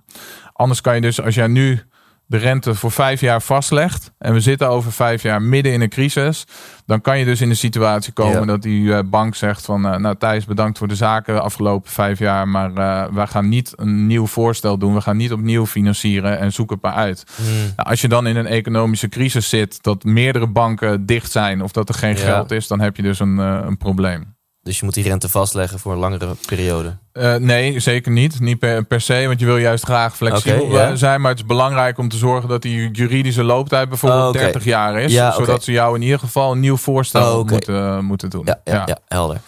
[0.53, 1.83] Anders kan je dus, als jij nu
[2.29, 4.13] de rente voor vijf jaar vastlegt.
[4.19, 6.45] en we zitten over vijf jaar midden in een crisis.
[6.87, 9.97] dan kan je dus in de situatie komen dat die eh, bank zegt: van uh,
[9.97, 12.49] Nou, Thijs, bedankt voor de zaken de afgelopen vijf jaar.
[12.49, 14.95] maar uh, wij gaan niet een nieuw voorstel doen.
[14.95, 17.25] We gaan niet opnieuw financieren en zoek het maar uit.
[17.37, 17.47] Hmm.
[17.77, 19.83] Nou, als je dan in een economische crisis zit.
[19.83, 21.63] dat meerdere banken dicht zijn.
[21.63, 24.37] of dat er geen geld is, dan heb je dus een, een probleem.
[24.69, 26.97] Dus je moet die rente vastleggen voor een langere periode?
[27.13, 28.41] Uh, nee, zeker niet.
[28.41, 31.21] Niet per, per, se, want je wil juist graag flexibel okay, zijn.
[31.21, 34.43] Maar het is belangrijk om te zorgen dat die juridische looptijd bijvoorbeeld oh, okay.
[34.43, 35.13] 30 jaar is.
[35.13, 38.43] Ja, zodat ze jou in ieder geval een nieuw voorstel oh, moeten, uh, moeten doen.
[38.45, 38.99] Ja, ja, ja.
[39.09, 39.41] helder.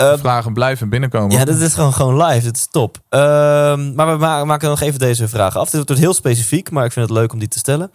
[0.00, 1.38] Uh, vragen blijven binnenkomen.
[1.38, 2.44] Ja, dat is gewoon, gewoon live.
[2.44, 2.98] Dat is top.
[3.08, 5.70] Ehm, maar we maken nog even deze vragen af.
[5.70, 7.90] Dit wordt heel specifiek, maar ik vind het leuk om die te stellen.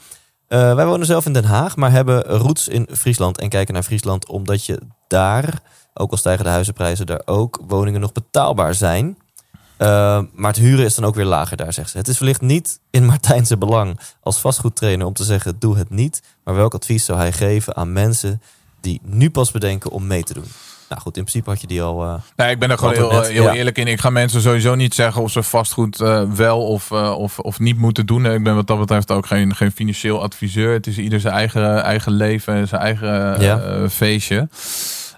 [0.50, 3.40] Uh, wij wonen zelf in Den Haag, maar hebben roots in Friesland.
[3.40, 5.62] En kijken naar Friesland omdat je daar
[5.94, 9.18] ook al stijgen de huizenprijzen daar ook, woningen nog betaalbaar zijn.
[9.78, 9.88] Uh,
[10.34, 11.98] maar het huren is dan ook weer lager daar, zegt ze.
[11.98, 16.22] Het is wellicht niet in Martijnse belang als vastgoedtrainer om te zeggen: doe het niet.
[16.44, 18.42] Maar welk advies zou hij geven aan mensen
[18.82, 20.48] die nu pas bedenken om mee te doen?
[20.90, 22.04] Nou goed, in principe had je die al.
[22.04, 23.88] Uh, nee, ik ben er gewoon heel, heel eerlijk in.
[23.88, 27.60] Ik ga mensen sowieso niet zeggen of ze vastgoed uh, wel of, uh, of, of
[27.60, 28.26] niet moeten doen.
[28.26, 30.74] Ik ben wat dat betreft ook geen, geen financieel adviseur.
[30.74, 33.90] Het is ieder zijn eigen, eigen leven, zijn eigen ja.
[33.90, 34.48] feestje.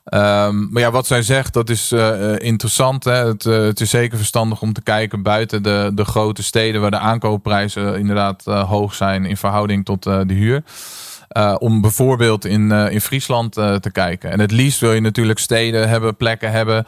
[0.06, 3.04] Um, maar ja, wat zij zegt, dat is uh, interessant.
[3.04, 3.26] Hè?
[3.26, 6.92] Het, uh, het, is zeker verstandig om te kijken buiten de, de grote steden waar
[6.92, 10.64] de aankoopprijzen inderdaad hoog zijn in verhouding tot de huur.
[11.58, 14.32] om bijvoorbeeld in, in Friesland te kijken.
[14.32, 16.86] En het liefst wil je natuurlijk steden hebben, plekken hebben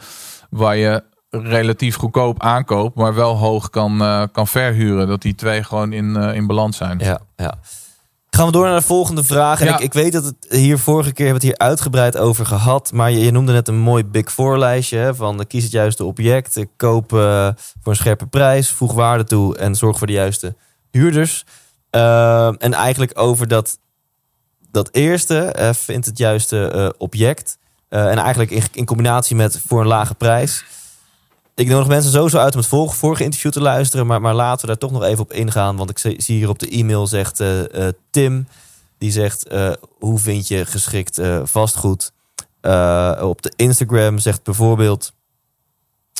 [0.50, 5.08] waar je relatief goedkoop aankoopt, maar wel hoog kan, kan verhuren.
[5.08, 6.98] Dat die twee gewoon in, in balans zijn.
[6.98, 7.54] Ja, ja.
[8.34, 9.60] Gaan we door naar de volgende vraag.
[9.60, 12.46] En ik, ik, weet dat het hier vorige keer hebben we het hier uitgebreid over
[12.46, 12.92] gehad.
[12.92, 14.96] Maar je, je noemde net een mooi Big Four lijstje.
[14.96, 16.64] Hè, van kies het juiste object.
[16.76, 17.48] Koop uh,
[17.82, 18.70] voor een scherpe prijs.
[18.70, 19.56] Voeg waarde toe.
[19.56, 20.54] En zorg voor de juiste
[20.90, 21.44] huurders.
[21.90, 23.78] Uh, en eigenlijk over dat,
[24.70, 25.54] dat eerste.
[25.58, 27.58] Uh, vindt het juiste object.
[27.88, 30.64] en eigenlijk in, in combinatie met voor een lage prijs.
[31.56, 34.06] Ik nodig mensen sowieso uit om het vorige, vorige interview te luisteren.
[34.06, 35.76] Maar, maar laten we daar toch nog even op ingaan.
[35.76, 38.46] Want ik zie hier op de e-mail zegt uh, Tim.
[38.98, 42.12] Die zegt, uh, hoe vind je geschikt vastgoed?
[43.20, 45.12] op de Instagram zegt bijvoorbeeld...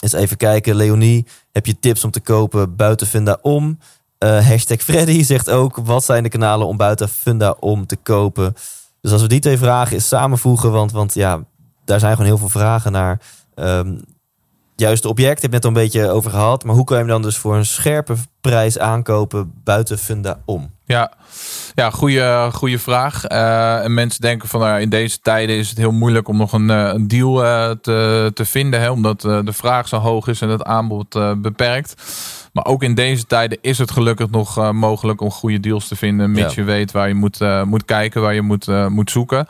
[0.01, 1.27] Eens even kijken, Leonie.
[1.53, 3.79] Heb je tips om te kopen buiten Funda om?
[4.18, 5.77] hashtag Freddy zegt ook...
[5.77, 8.55] Wat zijn de kanalen om buiten Funda om te kopen?
[9.01, 10.73] Dus als we die twee vragen eens samenvoegen...
[10.73, 11.44] Want, want ja,
[11.85, 13.20] daar zijn gewoon heel veel vragen naar...
[13.55, 14.01] Um,
[14.76, 16.64] juiste object, heb net al een beetje over gehad.
[16.64, 20.72] Maar hoe kan je hem dan dus voor een scherpe prijs aankopen buiten Funda om?
[20.87, 21.12] Ja,
[21.74, 23.30] ja goede, goede vraag.
[23.30, 26.52] Uh, en mensen denken van nou, in deze tijden is het heel moeilijk om nog
[26.52, 28.80] een, eh, een deal uh, te, te vinden.
[28.80, 31.94] Hè, omdat de vraag zo hoog is en het aanbod beperkt.
[32.52, 36.30] Maar ook in deze tijden is het gelukkig nog mogelijk om goede deals te vinden.
[36.30, 39.46] Mits je weet waar je moet, moet kijken, waar je moet, moet zoeken.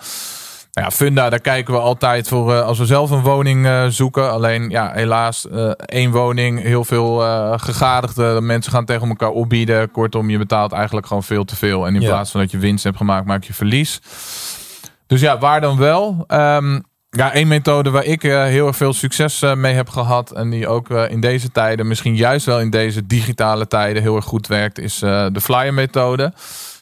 [0.74, 3.87] Nou ja, Funda, daar kijken we altijd voor uh, als we zelf een woning uh,
[3.87, 4.30] zoeken.
[4.30, 7.18] Alleen ja, helaas uh, één woning, heel veel
[7.58, 9.90] gegadigde mensen gaan tegen elkaar opbieden.
[9.90, 11.87] Kortom, je betaalt eigenlijk gewoon veel te veel.
[11.87, 14.00] En in plaats van dat je winst hebt gemaakt, maak je verlies.
[15.06, 16.24] Dus ja, waar dan wel?
[16.28, 20.30] Um, ja, één methode waar ik heel erg veel succes mee heb gehad.
[20.30, 24.24] En die ook in deze tijden, misschien juist wel in deze digitale tijden, heel erg
[24.24, 26.32] goed werkt, is de flyer methode.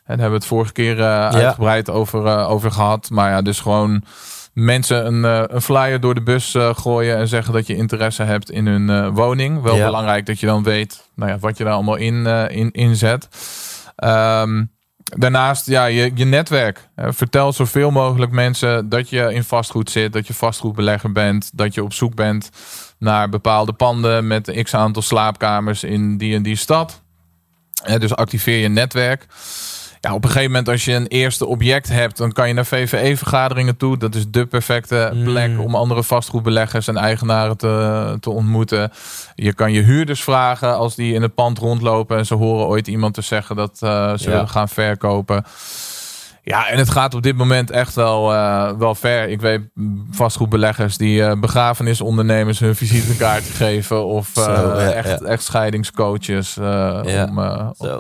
[0.05, 3.11] En hebben we het vorige keer uh, uitgebreid over, uh, over gehad.
[3.11, 4.05] Maar ja, dus gewoon
[4.53, 8.51] mensen een, uh, een flyer door de bus gooien en zeggen dat je interesse hebt
[8.51, 9.63] in hun woning.
[9.63, 13.29] Wel belangrijk dat je dan weet nou ja, wat je daar allemaal in, in inzet.
[14.05, 14.71] Um,
[15.05, 16.89] daarnaast, ja, je, je netwerk.
[16.97, 21.83] vertel zoveel mogelijk mensen dat je in vastgoed zit, dat je vastgoedbelegger bent, dat je
[21.83, 22.51] op zoek bent
[22.99, 27.03] naar bepaalde panden met x aantal slaapkamers in die en die stad.
[27.99, 29.27] dus activeer je netwerk.
[30.05, 32.67] Ja, op een gegeven moment als je een eerste object hebt, dan kan je naar
[32.67, 33.97] VVE-vergaderingen toe.
[33.99, 35.25] Dat is de perfecte Mm.
[35.25, 38.91] plek om andere vastgoedbeleggers en eigenaren te, te ontmoeten.
[39.35, 42.87] Je kan je huurders vragen als die in het pand rondlopen en ze horen ooit
[42.89, 44.47] iemand te zeggen dat eh, ze Ja.
[44.47, 45.45] gaan verkopen.
[46.45, 49.29] Ja, en het gaat op dit moment echt wel, eh, wel ver.
[49.29, 54.05] Ik weet mm, vastgoedbeleggers die eh begrafenisondernemers hun visitekaartje geven.
[54.07, 55.27] Of Zo, ja, echt, ja.
[55.27, 56.55] echt scheidingscoaches.
[56.55, 57.41] Ja, om,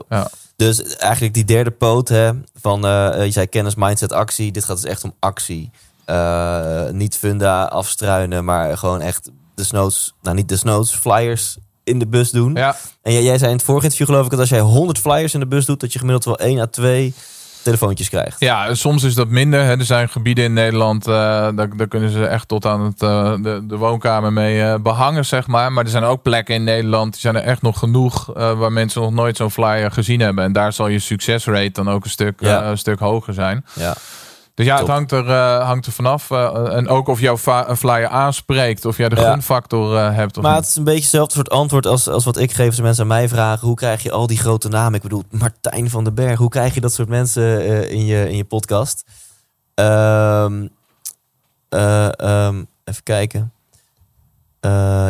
[0.08, 0.28] ja.
[0.62, 4.52] Dus eigenlijk die derde poot hè, van, eh, je zei kennis, mindset, actie.
[4.52, 5.70] Dit gaat dus echt om actie.
[6.04, 12.30] Eh, niet funda afstruinen, maar gewoon echt desnoods, nou niet desnoods, flyers in de bus
[12.30, 12.54] doen.
[12.54, 14.98] ja, En jij, jij zei in het vorige interview geloof ik dat als jij 100
[14.98, 17.14] flyers in de bus doet, dat je gemiddeld wel 1 à 2
[17.62, 18.40] telefoontjes krijgt.
[18.40, 19.64] Ja, soms is dat minder.
[19.64, 19.78] Hè.
[19.78, 21.12] Er zijn gebieden in Nederland, eh,
[21.54, 25.24] daar, daar kunnen ze echt tot aan het, eh, de, de woonkamer mee eh, behangen,
[25.24, 25.72] zeg maar.
[25.72, 29.00] Maar er zijn ook plekken in Nederland, die zijn er echt nog genoeg, waar mensen
[29.02, 30.44] nog nooit zo'n flyer gezien hebben.
[30.44, 32.64] En daar zal je succesrate dan ook een stuk, Ja.
[32.64, 33.64] een stuk hoger zijn.
[33.72, 33.94] Ja.
[34.62, 34.86] Dus ja, Top.
[34.86, 36.30] het hangt er, eh, hangt er vanaf.
[36.30, 37.36] eh, en ook of jouw
[37.76, 39.30] flyer aanspreekt, of jij de Ja.
[39.32, 40.60] gunfactor eh, hebt of Maar niet.
[40.60, 43.08] het is een beetje hetzelfde soort antwoord als, als wat ik geef als mensen aan
[43.08, 43.66] mij vragen.
[43.66, 44.94] Hoe krijg je al die grote namen?
[44.94, 46.38] Ik bedoel, Martijn van den Berg.
[46.38, 49.04] Hoe krijg je dat soort mensen in, je, in je podcast?
[49.74, 50.66] Ehm,
[51.68, 53.52] eh, ehm, even kijken.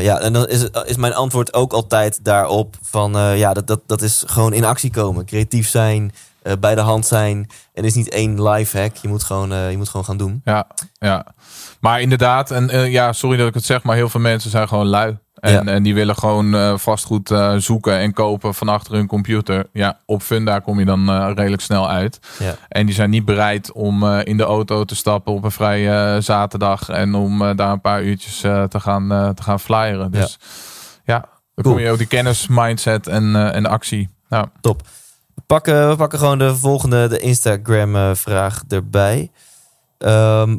[0.00, 3.12] Ja, en dan is, is mijn antwoord ook altijd daarop van...
[3.36, 5.24] ja, dat, dat, dat is gewoon in actie komen.
[5.24, 6.12] Creatief zijn,
[6.42, 7.46] eh, bij de hand zijn.
[7.74, 8.96] En is niet één life hack.
[8.96, 10.40] Je moet gewoon, eh, je moet gewoon gaan doen.
[10.44, 10.66] Ja,
[10.98, 11.26] ja.
[11.80, 14.68] Maar inderdaad, en eh, ja, sorry dat ik het zeg, maar heel veel mensen zijn
[14.68, 15.18] gewoon lui.
[15.34, 15.64] En, Ja.
[15.64, 19.66] en die willen gewoon vastgoed zoeken en kopen van achter hun computer.
[19.72, 22.18] Ja, op Funda kom je dan redelijk snel uit.
[22.38, 22.54] Ja.
[22.68, 26.88] En die zijn niet bereid om in de auto te stappen op een vrije zaterdag.
[26.88, 30.10] En om daar een paar uurtjes te, gaan, te gaan flyeren.
[30.10, 30.38] Dus
[31.04, 31.74] ja, dan Cool.
[31.74, 34.08] kom je ook die kennis, mindset en, en actie.
[34.60, 34.82] Top.
[35.52, 39.30] Pakken, we pakken gewoon de volgende, de Instagram-vraag erbij.
[39.98, 40.58] Ehm,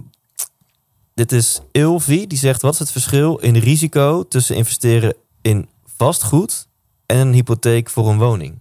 [1.13, 2.61] dit is Ilvi, die zegt...
[2.61, 6.67] Wat is het verschil in risico tussen investeren in vastgoed...
[7.05, 8.57] en een hypotheek voor een woning?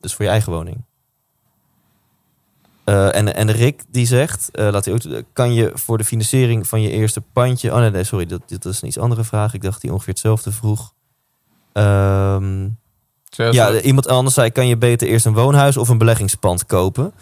[0.00, 0.84] Dus voor je eigen woning.
[2.84, 6.66] Eh, en, en Rick die zegt, eh, laat hij ook, kan je voor de financiering
[6.66, 7.72] van je eerste pandje...
[7.72, 9.54] Oh nee, nee sorry, dat, dit is een iets andere vraag.
[9.54, 10.94] Ik dacht die ongeveer hetzelfde vroeg.
[11.72, 12.66] Ehm
[13.30, 17.12] ja, iemand anders zei: kan je beter eerst een woonhuis of een beleggingspand kopen?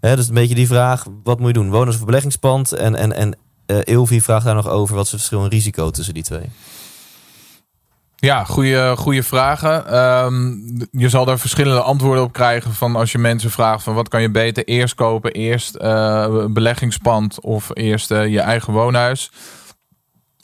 [0.00, 1.70] Hè, dus een beetje die vraag: wat moet je doen?
[1.70, 2.72] Woonhuis of beleggingspand?
[2.72, 5.90] En, en, en eh Ilvi vraagt daar nog over: wat is het verschil in risico
[5.90, 6.50] tussen die twee?
[8.16, 9.86] Ja, goede, goede vragen.
[9.86, 10.52] Ehm,
[10.90, 14.22] je zal daar verschillende antwoorden op krijgen van als je mensen vraagt van wat kan
[14.22, 19.30] je beter eerst kopen, eerst eh, een beleggingspand of eerst eh, je eigen woonhuis.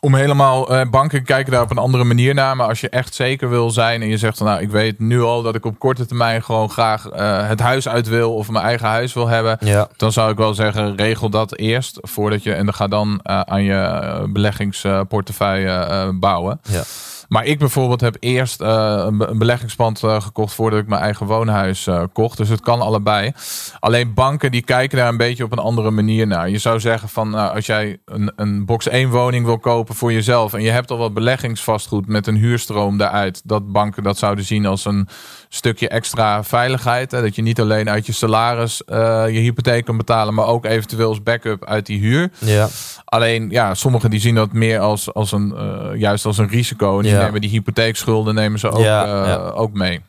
[0.00, 2.56] Om helemaal, eh, banken kijken daar op een andere manier naar.
[2.56, 5.22] Maar als je echt zeker wil zijn en je zegt van nou ik weet nu
[5.22, 8.64] al dat ik op korte termijn gewoon graag eh, het huis uit wil of mijn
[8.64, 9.56] eigen huis wil hebben.
[9.60, 12.52] Ja, Dan zou ik wel zeggen, regel dat eerst voordat je.
[12.52, 16.60] En dan ga dan eh, aan je beleggingsportefeuille eh, bouwen.
[16.68, 16.82] ja.
[17.30, 21.02] Maar ik bijvoorbeeld heb eerst eh, een be- een beleggingspand eh, gekocht voordat ik mijn
[21.02, 22.36] eigen woonhuis eh, kocht.
[22.36, 23.32] Dus het kan allebei.
[23.80, 26.48] Alleen banken die kijken daar een beetje op een andere manier naar.
[26.50, 30.52] Je zou zeggen van als jij een, een box 1 woning wil kopen voor jezelf.
[30.54, 33.40] En je hebt al wat beleggingsvastgoed met een huurstroom daaruit.
[33.44, 35.08] Dat banken dat zouden zien als een
[35.48, 37.10] stukje extra veiligheid.
[37.10, 37.20] Hè?
[37.22, 40.34] Dat je niet alleen uit je salaris je hypotheek kan betalen.
[40.34, 42.30] Maar ook eventueel als backup uit die huur.
[42.38, 42.68] ja.
[43.04, 45.54] Alleen, ja, sommigen die zien dat meer als, als een,
[45.98, 46.96] juist als een risico.
[46.96, 47.19] En die Ja.
[47.24, 50.00] Nemen die hypotheekschulden nemen ze ook, eh, ook mee.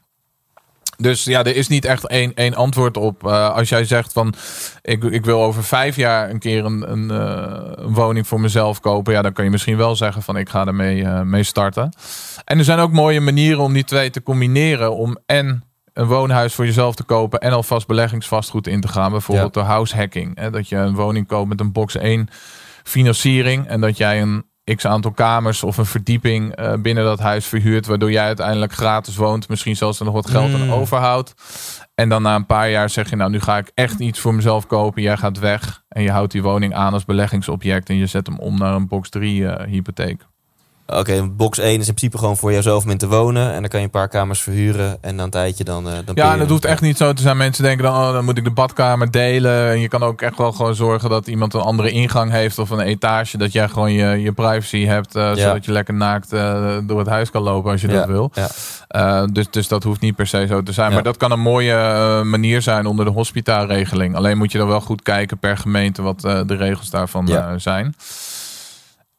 [0.98, 3.28] Dus ja, er is niet echt één, één antwoord op.
[3.28, 4.34] Eh, als jij zegt van,
[4.82, 8.80] ik, ik wil over vijf jaar een keer een, een, eh, een woning voor mezelf
[8.80, 9.14] kopen.
[9.14, 11.94] Ja, dan kan je misschien wel zeggen van, ik ga ermee mee starten.
[12.46, 14.96] En er zijn ook mooie manieren om die twee te combineren.
[14.96, 19.12] Om en een woonhuis voor jezelf te kopen en alvast beleggingsvastgoed in te gaan.
[19.12, 20.38] Bijvoorbeeld door house hacking.
[20.40, 20.50] Hè?
[20.50, 22.28] Dat je een woning koopt met een box 1
[22.84, 23.68] financiering.
[23.68, 27.86] En dat jij een x aantal kamers of een verdieping eh, binnen dat huis verhuurt.
[27.86, 29.50] Waardoor jij uiteindelijk gratis woont.
[29.50, 30.72] Misschien zelfs er nog wat geld aan Mm.
[30.72, 31.34] overhoudt.
[31.96, 34.36] En dan na een paar jaar zeg je, nou nu ga ik echt iets voor
[34.36, 35.02] mezelf kopen.
[35.02, 37.90] Jij gaat weg en je houdt die woning aan als beleggingsobject.
[37.90, 40.26] En je zet hem om naar een box 3 eh, hypotheek.
[40.88, 43.52] Oké, box 1 is in principe gewoon voor jezelf om in te wonen.
[43.54, 44.98] En dan kan je een paar kamers verhuren.
[45.02, 45.88] En na een tijdje dan.
[45.90, 47.38] eh, dan Ja, en dat hoeft echt niet zo te zijn.
[47.38, 49.70] Mensen denken dan, oh, dan moet ik de badkamer delen.
[49.70, 52.70] En je kan ook echt wel gewoon zorgen dat iemand een andere ingang heeft of
[52.70, 53.38] een etage.
[53.38, 55.16] Dat jij gewoon je, je privacy hebt.
[55.16, 58.06] eh, Zodat je lekker naakt eh, door het huis kan lopen als je Ja, dat
[58.08, 58.32] wil.
[58.34, 59.26] Ja.
[59.26, 60.94] Dus, dus dat hoeft niet per se zo te zijn.
[60.94, 61.76] Maar dat kan een mooie
[62.24, 64.16] manier zijn onder de hospitaalregeling.
[64.16, 67.28] Alleen moet je dan wel goed kijken per gemeente wat de regels daarvan
[67.58, 67.96] zijn.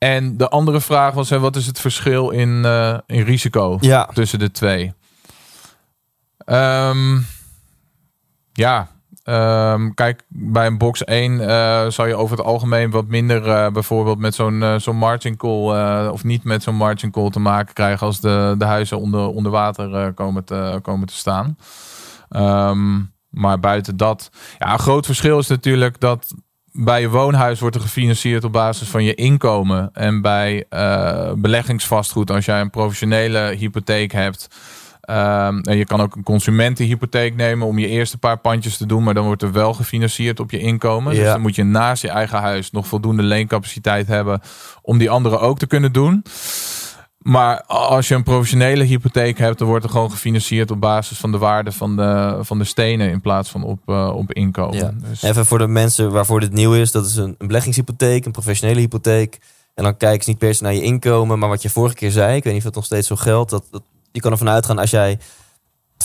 [0.03, 3.79] En de andere vraag was, hè, wat is het verschil in, eh, in risico?
[3.81, 4.05] ja.
[4.05, 4.93] tussen de twee.
[6.39, 7.19] Ehm,
[8.53, 8.89] ja,
[9.23, 13.69] Ehm, kijk, bij een box 1 uh, zou je over het algemeen wat minder uh,
[13.69, 17.75] bijvoorbeeld met zo'n uh, zo'n margin call of niet met zo'n margin call te maken
[17.75, 21.57] krijgen als de, de huizen onder, onder water komen, te, komen te staan.
[22.31, 26.35] Um, maar buiten dat, ja, een groot verschil is natuurlijk dat
[26.73, 29.91] bij je woonhuis wordt er gefinancierd op basis van je inkomen.
[29.93, 30.65] En bij
[31.37, 34.49] beleggingsvastgoed, als jij een professionele hypotheek hebt,
[35.11, 39.03] Um, en je kan ook een consumentenhypotheek nemen om je eerste paar pandjes te doen,
[39.03, 41.15] maar dan wordt er wel gefinancierd op je inkomen.
[41.15, 44.41] Dus dan moet je naast je eigen huis nog voldoende leencapaciteit hebben
[44.83, 46.23] om die andere ook te kunnen doen.
[47.23, 51.33] Maar als je een professionele hypotheek hebt, dan wordt er gewoon gefinancierd op basis van
[51.33, 54.77] de waarde van de, van de stenen in plaats van op, uh, op inkomen.
[54.77, 54.93] Ja.
[55.09, 55.23] Dus...
[55.23, 58.81] Even voor de mensen waarvoor dit nieuw is, dat is een, een beleggingshypotheek, een professionele
[58.81, 59.39] hypotheek.
[59.75, 62.11] En dan kijken ze niet per se naar je inkomen, maar wat je vorige keer
[62.11, 64.49] zei, ik weet niet of het nog steeds zo geldt, dat, dat je kan ervan
[64.49, 65.19] uitgaan als jij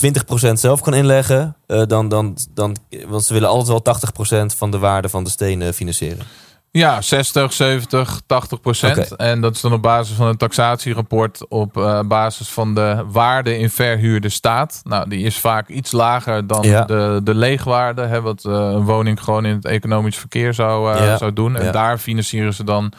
[0.06, 4.70] 20% zelf kan inleggen, uh, dan, dan, dan, want ze willen altijd wel 80% van
[4.70, 6.26] de waarde van de stenen financieren.
[6.70, 9.16] Ja, 60, 70, 80 procent.
[9.16, 13.58] En dat is dan op basis van een taxatierapport op uh, basis van de waarde
[13.58, 14.80] in verhuurde staat.
[14.84, 16.84] Nou, die is vaak iets lager dan ja.
[16.84, 21.06] de, de leegwaarde, hè, wat uh, een woning gewoon in het economisch verkeer zou, uh,
[21.06, 21.16] ja.
[21.16, 21.56] zou doen.
[21.56, 21.70] En ja.
[21.70, 22.92] daar financieren ze dan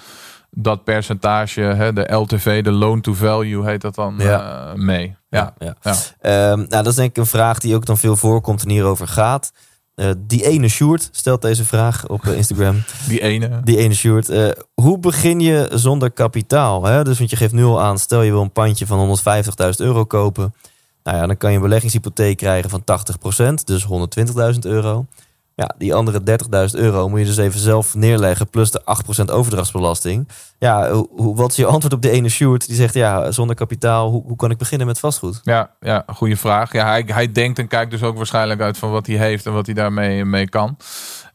[0.51, 4.73] dat percentage, hè, de LTV, de loan to value heet dat dan ja.
[4.75, 5.15] Mee.
[5.29, 5.75] Ja, ja.
[5.81, 6.51] ja.
[6.51, 9.07] Um, nou, dat is denk ik een vraag die ook dan veel voorkomt en hierover
[9.07, 9.51] gaat.
[9.99, 12.83] Uh, die ene Sjoerd stelt deze vraag op uh, Instagram.
[13.09, 13.61] Die ene.
[13.63, 14.29] Die ene Sjoerd.
[14.29, 16.83] Uh, hoe begin je zonder kapitaal?
[16.83, 17.03] Hè?
[17.03, 20.05] Dus want je geeft nu al aan, stel je wil een pandje van 150.000 euro
[20.05, 20.53] kopen.
[21.03, 22.83] Nou ja, dan kan je een beleggingshypotheek krijgen van
[23.51, 23.87] 80%, dus
[24.53, 25.05] 120.000 euro.
[25.59, 26.21] Ja, die andere
[26.73, 28.49] 30.000 euro moet je dus even zelf neerleggen.
[28.49, 28.81] Plus de
[29.29, 30.27] 8% overdrachtsbelasting.
[30.59, 32.93] Ja, hoe, wat is je antwoord op de ene Sjoerd die zegt...
[32.93, 35.39] ja, zonder kapitaal, hoe, hoe kan ik beginnen met vastgoed?
[35.43, 36.73] Ja, ja goede vraag.
[36.73, 39.45] Ja, hij, hij denkt en kijkt dus ook waarschijnlijk uit van wat hij heeft...
[39.45, 40.77] en wat hij daarmee mee kan.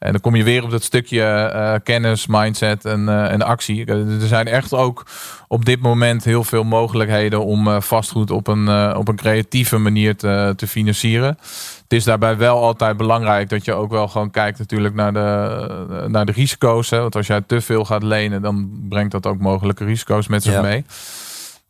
[0.04, 3.84] En dan kom je weer op dat stukje uh, kennis, mindset en, uh, en actie.
[3.86, 5.06] Er zijn echt ook
[5.48, 10.16] op dit moment heel veel mogelijkheden om uh, vastgoed op een, op een creatieve manier
[10.16, 11.38] te, te financieren.
[11.82, 16.04] Het is daarbij wel altijd belangrijk dat je ook wel gewoon kijkt natuurlijk naar de,
[16.08, 16.90] naar de risico's.
[16.90, 17.00] Hè?
[17.00, 20.52] Want als jij te veel gaat lenen, dan brengt dat ook mogelijke risico's met zich
[20.52, 20.60] ja.
[20.60, 20.84] mee.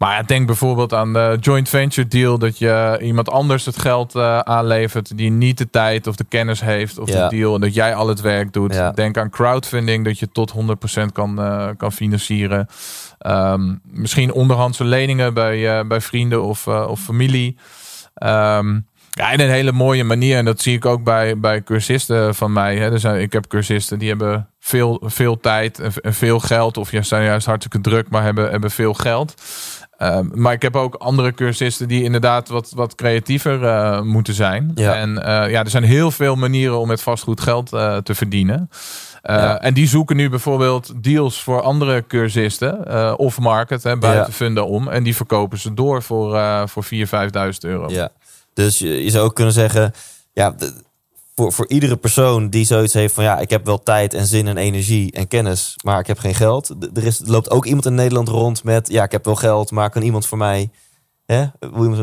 [0.04, 2.38] Maar ja, denk bijvoorbeeld aan de joint venture deal.
[2.38, 5.16] Dat je iemand anders het geld uh, aanlevert.
[5.16, 7.28] Die niet de tijd of de kennis heeft of ja.
[7.28, 7.54] de deal.
[7.54, 8.74] En dat jij al het werk doet.
[8.74, 8.90] Ja.
[8.90, 10.04] Denk aan crowdfunding.
[10.04, 10.54] Dat je tot
[11.00, 12.68] 100% kan, uh, kan financieren.
[13.26, 17.56] Um, misschien onderhandse leningen bij, uh, bij vrienden of, of familie.
[18.22, 20.36] Um, ja, in een hele mooie manier.
[20.36, 22.76] En dat zie ik ook bij, bij cursisten van mij.
[22.76, 22.90] Hè.
[22.90, 26.76] Dus, ik heb cursisten die hebben veel, veel tijd en veel geld.
[26.76, 29.34] Of zijn juist hartstikke druk, maar hebben, hebben veel geld.
[29.98, 34.70] Um, maar ik heb ook andere cursisten die inderdaad wat, wat creatiever uh, moeten zijn.
[34.74, 34.94] Ja.
[34.94, 38.70] En uh, ja, er zijn heel veel manieren om met vastgoed geld uh, te verdienen.
[39.22, 39.60] Ja.
[39.60, 44.32] En die zoeken nu bijvoorbeeld deals voor andere cursisten, of market, hè, buiten ja.
[44.32, 44.88] funden om.
[44.88, 47.00] En die verkopen ze door voor, voor 4.000, 5.000
[47.60, 47.88] euro.
[47.88, 48.08] Ja,
[48.54, 49.92] dus je, je zou ook kunnen zeggen,
[50.32, 50.54] ja,
[51.34, 54.46] voor, voor iedere persoon die zoiets heeft van ja, ik heb wel tijd en zin
[54.48, 56.74] en energie en kennis, maar ik heb geen geld.
[56.94, 59.70] Er, is, er loopt ook iemand in Nederland rond met ja, ik heb wel geld,
[59.70, 60.70] maar kan iemand voor mij
[61.26, 61.44] hè,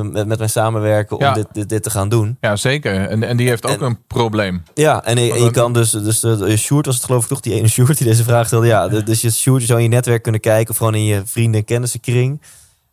[0.03, 1.34] met, met mij samenwerken om ja.
[1.34, 2.38] dit, dit, dit, te gaan doen?
[2.39, 3.07] Ja, zeker.
[3.07, 4.63] En, en die heeft ook en, een probleem.
[4.73, 7.53] Ja, en, en je kan dus, dus uh, Sjoerd was het geloof ik toch die
[7.53, 8.67] ene Sjoerd die deze vraag stelde.
[8.67, 11.59] Ja, dus je Sjoerd zou in je netwerk kunnen kijken of gewoon in je vrienden
[11.59, 12.41] en kennissenkring.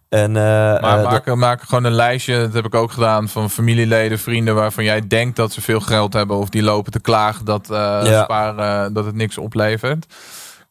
[0.08, 0.34] En, uh,
[0.80, 4.54] maar maak, uh, maak gewoon een lijstje, dat heb ik ook gedaan, van familieleden, vrienden
[4.54, 7.76] waarvan jij denkt dat ze veel geld hebben of die lopen te klagen dat, uh,
[8.04, 8.24] ja.
[8.24, 10.06] sparen, dat het niks oplevert.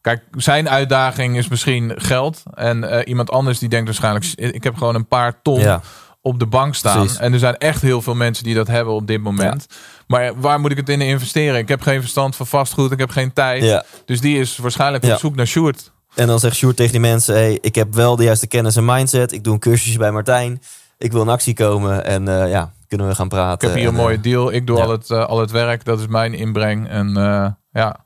[0.00, 2.42] Kijk, zijn uitdaging is misschien geld.
[2.54, 4.24] En iemand anders die denkt waarschijnlijk,
[4.54, 5.80] ik heb gewoon een paar ton ja.
[6.22, 6.98] op de bank staan.
[6.98, 7.18] Precies.
[7.18, 9.66] En er zijn echt heel veel mensen die dat hebben op dit moment.
[9.68, 9.76] Ja.
[10.06, 11.58] Maar waar moet ik het in investeren?
[11.58, 13.84] Ik heb geen verstand van vastgoed, ik heb geen tijd.
[14.04, 15.92] Dus die is waarschijnlijk op zoek naar Sjoerd.
[16.18, 18.84] En dan zegt Sjoerd tegen die mensen: hey, ik heb wel de juiste kennis en
[18.84, 19.32] mindset.
[19.32, 20.62] Ik doe een cursusje bij Martijn.
[20.98, 22.04] Ik wil in actie komen.
[22.04, 23.68] En uh, ja, kunnen we gaan praten.
[23.68, 24.52] Ik heb hier en, een mooie deal.
[24.52, 24.82] Ik doe ja.
[24.82, 25.84] al, het, uh, al het werk.
[25.84, 26.88] Dat is mijn inbreng.
[26.88, 27.96] En uh, ja.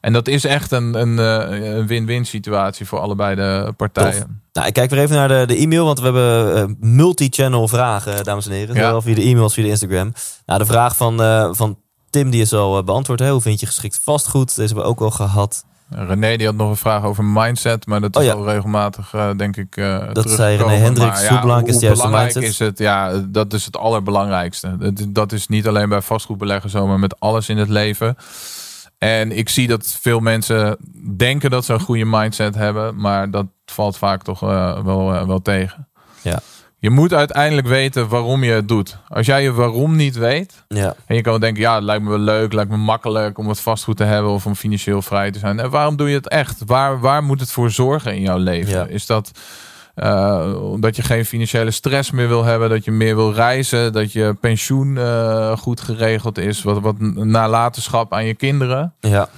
[0.00, 4.20] En dat is echt een, een, een win-win situatie voor allebei de partijen.
[4.20, 4.28] Tof.
[4.52, 8.46] Nou, ik kijk weer even naar de, de e-mail, want we hebben multi-channel vragen, dames
[8.46, 8.74] en heren.
[8.74, 8.82] Ja.
[8.82, 10.12] Zowel via de e-mails, via de Instagram.
[10.46, 11.16] Nou, de vraag van,
[11.56, 11.78] van
[12.10, 13.20] Tim, die is al beantwoord.
[13.20, 13.30] Hè?
[13.30, 14.56] Hoe vind je geschikt vastgoed?
[14.56, 15.64] Deze hebben we ook al gehad.
[15.88, 18.32] René die had nog een vraag over mindset, maar dat is oh, ja.
[18.32, 19.76] al regelmatig, uh, denk ik.
[19.76, 21.22] Uh, dat zei René Hendricks.
[21.22, 22.42] Ja, hoe belangrijk is de juiste mindset?
[22.42, 24.76] Is het, ja, dat is het allerbelangrijkste.
[24.76, 28.16] Dat, dat is niet alleen bij vastgoedbeleggen zo, maar met alles in het leven.
[28.98, 30.76] En ik zie dat veel mensen
[31.16, 35.42] denken dat ze een goede mindset hebben, maar dat valt vaak toch uh, wel, wel
[35.42, 35.88] tegen.
[36.22, 36.38] Ja.
[36.78, 38.98] Je moet uiteindelijk weten waarom je het doet.
[39.08, 40.64] Als jij je waarom niet weet.
[40.68, 40.94] Ja.
[41.06, 43.60] En je kan denken, ja, het lijkt me wel leuk, lijkt me makkelijk om het
[43.60, 45.60] vastgoed te hebben of om financieel vrij te zijn.
[45.60, 46.62] En waarom doe je het echt?
[46.66, 48.72] Waar, waar moet het voor zorgen in jouw leven?
[48.72, 48.86] Ja.
[48.86, 49.30] Is dat
[49.96, 54.12] uh, omdat je geen financiële stress meer wil hebben, dat je meer wil reizen, dat
[54.12, 58.94] je pensioen uh, goed geregeld is, wat, wat nalatenschap aan je kinderen?
[59.00, 59.28] Ja.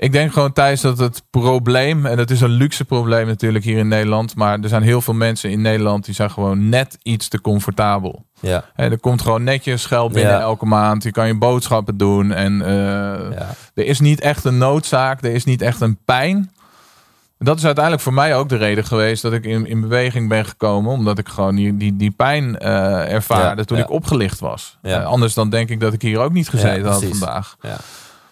[0.00, 3.78] Ik denk gewoon Thijs dat het probleem, en het is een luxe probleem natuurlijk hier
[3.78, 7.28] in Nederland, maar er zijn heel veel mensen in Nederland die zijn gewoon net iets
[7.28, 8.24] te comfortabel.
[8.40, 8.64] Ja.
[8.74, 10.40] He, er komt gewoon netjes geld binnen Ja.
[10.40, 11.02] elke maand.
[11.02, 12.32] Je kan je boodschappen doen.
[12.32, 12.70] En eh,
[13.38, 13.54] Ja.
[13.74, 15.22] er is niet echt een noodzaak.
[15.24, 16.50] Er is niet echt een pijn.
[17.38, 20.44] Dat is uiteindelijk voor mij ook de reden geweest dat ik in, in beweging ben
[20.44, 20.92] gekomen.
[20.92, 24.78] Omdat ik gewoon die, die, die pijn eh, ervaarde Ja, toen ik opgelicht was.
[24.82, 25.00] Ja.
[25.00, 27.56] Eh, anders dan denk ik dat ik hier ook niet gezeten had vandaag.
[27.60, 27.76] ja.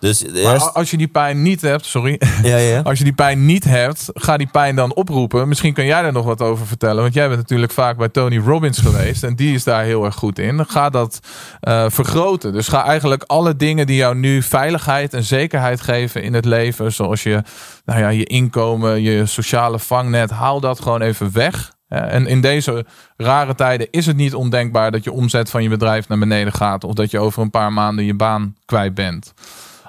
[0.00, 2.20] Dus Maar als je die pijn niet hebt, sorry.
[2.42, 2.80] ja, ja.
[2.80, 5.48] Als je die pijn niet hebt, ga die pijn dan oproepen.
[5.48, 7.02] Misschien kan jij daar nog wat over vertellen.
[7.02, 9.22] Want jij bent natuurlijk vaak bij Tony Robbins geweest.
[9.22, 10.66] En die is daar heel erg goed in.
[10.66, 11.20] Ga dat
[11.60, 12.52] eh, vergroten.
[12.52, 16.92] Dus ga eigenlijk alle dingen die jou nu veiligheid en zekerheid geven in het leven.
[16.92, 17.42] Zoals je,
[17.84, 20.30] nou ja, je inkomen, je sociale vangnet.
[20.30, 21.74] Haal dat gewoon even weg.
[21.88, 22.86] En in deze
[23.16, 26.84] rare tijden is het niet ondenkbaar dat je omzet van je bedrijf naar beneden gaat.
[26.84, 29.34] Of dat je over een paar maanden je baan kwijt bent.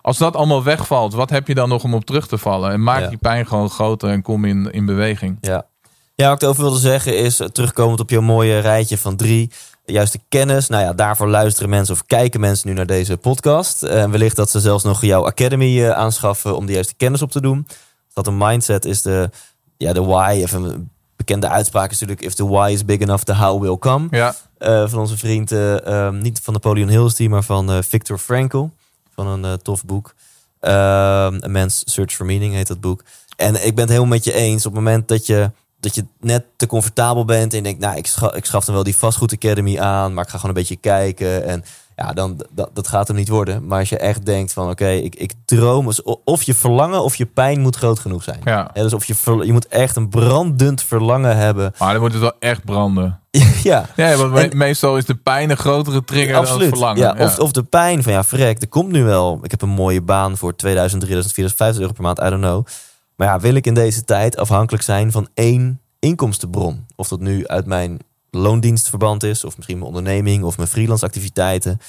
[0.08, 2.72] Als dat allemaal wegvalt, wat heb je dan nog om op terug te vallen?
[2.72, 3.08] En maak Ja.
[3.08, 5.38] die pijn gewoon groter en kom in, in beweging.
[5.42, 5.66] Ja.
[6.16, 9.52] ja, wat ik over wilde zeggen is, eh, terugkomend op jouw mooie rijtje van drie,
[9.86, 10.68] juist de kennis.
[10.68, 13.84] Nou ja, daarvoor luisteren mensen of kijken mensen nu naar deze podcast.
[13.84, 17.32] En wellicht dat ze zelfs nog jouw academy eh, aanschaffen om de juiste kennis op
[17.32, 17.68] te doen.
[18.14, 19.30] Dat een mindset is de,
[19.78, 20.32] ja, de why.
[20.44, 23.78] Even een bekende uitspraak is natuurlijk, if the why is big enough, the how will
[23.78, 24.08] come.
[24.12, 27.72] Ja, Eh, van onze vriend, eh, ehm, niet van Napoleon Hill, is die, maar van
[27.72, 28.66] eh, Viktor Frankl.
[29.18, 30.16] Van een eh, tof boek.
[30.60, 33.04] Ehm A Man's Search for Meaning heet dat boek.
[33.36, 34.66] En ik ben het helemaal met je eens.
[34.66, 37.98] Op het moment dat je, dat je net te comfortabel bent en je denkt, nou,
[37.98, 40.62] ik, scha ik schaf dan wel die Vastgoed Academy aan, maar ik ga gewoon een
[40.62, 41.44] beetje kijken.
[41.46, 41.64] En
[42.00, 43.68] ja, dan, dat, dat gaat hem niet worden.
[43.68, 45.90] Maar als je echt denkt van, oké, ik, ik droom.
[46.24, 48.40] Of je verlangen of je pijn moet groot genoeg zijn.
[48.44, 48.70] ja.
[48.74, 51.74] Dus of je, ver- je moet echt een brandend verlangen hebben.
[51.80, 53.20] Maar dan moet het wel echt branden.
[53.64, 57.02] ja, Ja, want En- meestal is de pijn een grotere trigger dan het verlangen.
[57.02, 59.40] Ja, Of, of de pijn van ja, verrek, er komt nu wel.
[59.42, 62.44] Ik heb een mooie baan voor 2000, 3000, 4000, 5000 euro per maand, I don't
[62.52, 62.66] know.
[63.16, 66.86] Maar ja, wil ik in deze tijd afhankelijk zijn van één inkomstenbron?
[66.96, 68.00] Of dat nu uit mijn
[68.38, 71.80] loondienstverband is, of misschien mijn onderneming of mijn freelance activiteiten.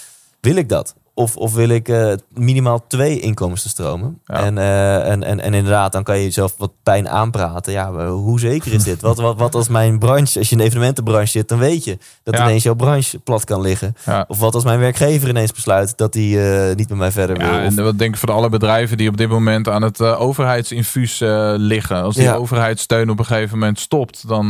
[0.41, 0.95] Wil ik dat?
[1.15, 4.21] Of, of wil ik eh, minimaal twee inkomensstromen?
[4.25, 4.35] Ja.
[4.35, 7.73] En, eh, en, en, en inderdaad, dan kan je jezelf wat pijn aanpraten.
[7.73, 9.01] Ja, hoe zeker is dit?
[9.01, 11.99] Wat, wat, wat als mijn branche, als je in de evenementenbranche zit, dan weet je
[12.23, 12.43] dat Ja.
[12.45, 13.95] ineens jouw branche plat kan liggen.
[14.07, 14.25] Ja.
[14.29, 17.47] Of wat als mijn werkgever ineens besluit dat hij eh, niet met mij verder wil.
[17.47, 20.01] Ja, Of- en wat denk ik voor alle bedrijven die op dit moment aan het
[20.01, 21.19] overheidsinfuus
[21.57, 22.03] liggen.
[22.03, 24.47] Als die overheidssteun op een gegeven moment stopt, dan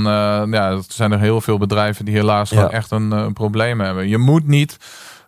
[0.50, 4.08] ja, er zijn er heel veel bedrijven die helaas gewoon echt een, eh, probleem hebben.
[4.08, 4.76] Je moet niet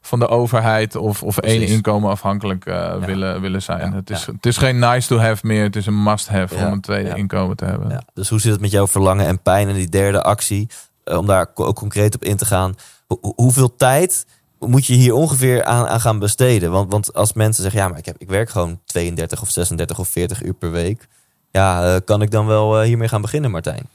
[0.00, 3.90] van de overheid of, of één inkomen afhankelijk eh, willen, willen zijn.
[3.90, 3.94] Ja.
[3.96, 4.32] Het, is, Ja.
[4.32, 7.14] het is geen nice to have meer, het is een must have om een tweede
[7.14, 7.88] inkomen te hebben.
[7.88, 10.68] Ja, dus hoe zit het met jouw verlangen en pijn en die derde actie?
[11.04, 12.74] Eh, om daar ook concreet op in te gaan.
[13.06, 14.26] Ho- ho- hoeveel tijd
[14.58, 16.70] moet je hier ongeveer aan, aan gaan besteden?
[16.70, 19.98] Want, want als mensen zeggen, ja, maar ik, heb, ik werk gewoon 32 of 36
[19.98, 21.08] of 40 uur per week.
[21.50, 23.88] Ja, eh, kan ik dan wel hiermee gaan beginnen, Martijn?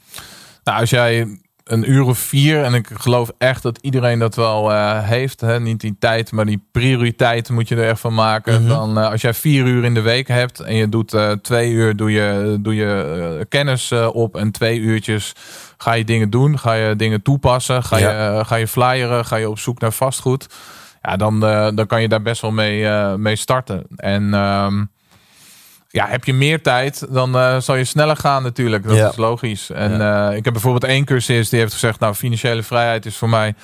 [0.64, 4.72] Nou, als jij een uur of vier, en ik geloof echt dat iedereen dat wel
[4.72, 5.60] eh, heeft, hè?
[5.60, 8.60] niet die tijd, maar die prioriteit moet je er echt van maken.
[8.62, 8.70] Mhm.
[8.70, 11.72] Dan, eh, als jij vier uur in de week hebt en je doet eh, twee
[11.72, 15.34] uur, doe je, doe je kennis op en twee uurtjes
[15.78, 18.38] ga je dingen doen, ga je dingen toepassen, ga, Ja.
[18.38, 20.48] je, ga je flyeren, ga je op zoek naar vastgoed.
[21.02, 21.40] Ja, dan,
[21.76, 23.84] dan kan je daar best wel mee, mee starten.
[23.96, 24.84] En ehm,
[25.96, 28.84] ja, heb je meer tijd, dan eh, zal je sneller gaan natuurlijk.
[28.84, 29.10] Dat Ja.
[29.10, 29.70] is logisch.
[29.70, 32.00] En eh, ik heb bijvoorbeeld één cursist die heeft gezegd...
[32.00, 33.56] nou, financiële vrijheid is voor mij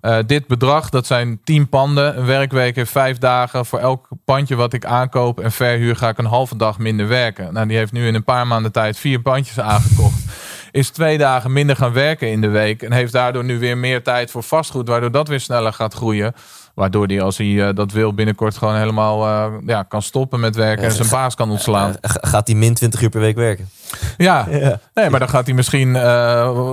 [0.00, 0.88] eh, dit bedrag.
[0.88, 2.18] Dat zijn tien panden.
[2.18, 3.66] Een werkweek heeft vijf dagen.
[3.66, 5.96] Voor elk pandje wat ik aankoop en verhuur...
[5.96, 7.52] ga ik een halve dag minder werken.
[7.52, 10.20] Nou, die heeft nu in een paar maanden tijd vier pandjes aangekocht.
[10.70, 12.82] Is twee dagen minder gaan werken in de week.
[12.82, 14.88] En heeft daardoor nu weer meer tijd voor vastgoed.
[14.88, 16.34] Waardoor dat weer sneller gaat groeien.
[16.74, 20.56] Waardoor hij, als hij eh, dat wil, binnenkort gewoon helemaal eh, ja, kan stoppen met
[20.56, 20.84] werken.
[20.84, 21.96] En zijn baas kan ontslaan.
[22.00, 23.68] Eh, ga- gaat hij min 20 uur per week werken?
[24.16, 24.80] Ja, Ja.
[24.94, 25.96] nee, maar dan gaat hij misschien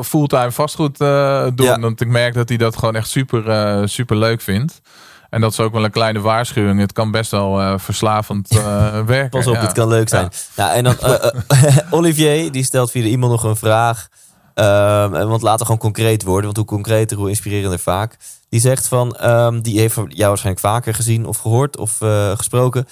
[0.03, 1.65] fulltime vastgoed doen.
[1.65, 1.79] Ja.
[1.79, 4.81] Want ik merk dat hij dat gewoon echt super, super leuk vindt.
[5.29, 6.79] En dat is ook wel een kleine waarschuwing.
[6.79, 9.29] Het kan best wel verslavend eh, werken.
[9.29, 9.61] Pas op, ja.
[9.61, 10.29] het kan leuk zijn.
[10.55, 10.95] Nou, en dan
[11.99, 14.07] Olivier, die stelt via de e-mail nog een vraag.
[14.53, 16.45] Ehm, want laten we gewoon concreet worden.
[16.45, 18.17] Want hoe concreter, hoe inspirerender vaak.
[18.49, 22.87] Die zegt van, ehm, die heeft jou waarschijnlijk vaker gezien of gehoord of eh, gesproken.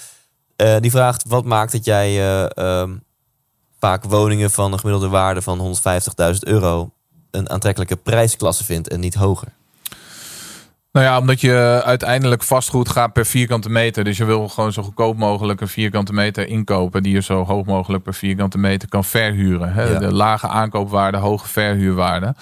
[0.56, 2.96] Eh, die vraagt, wat maakt dat jij eh, ehm,
[3.78, 6.90] vaak woningen van een gemiddelde waarde van 150.000 euro
[7.30, 9.48] een aantrekkelijke prijsklasse vindt en niet hoger?
[10.92, 14.04] Nou ja, omdat je uiteindelijk vastgoed gaat per vierkante meter.
[14.04, 17.02] Dus je wil gewoon zo goedkoop mogelijk een vierkante meter inkopen.
[17.02, 19.72] Die je zo hoog mogelijk per vierkante meter kan verhuren.
[19.72, 19.82] Hè?
[19.82, 19.98] Ja.
[19.98, 22.34] De lage aankoopwaarde, hoge verhuurwaarde.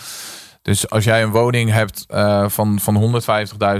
[0.66, 3.22] Dus als jij een woning hebt eh, van, van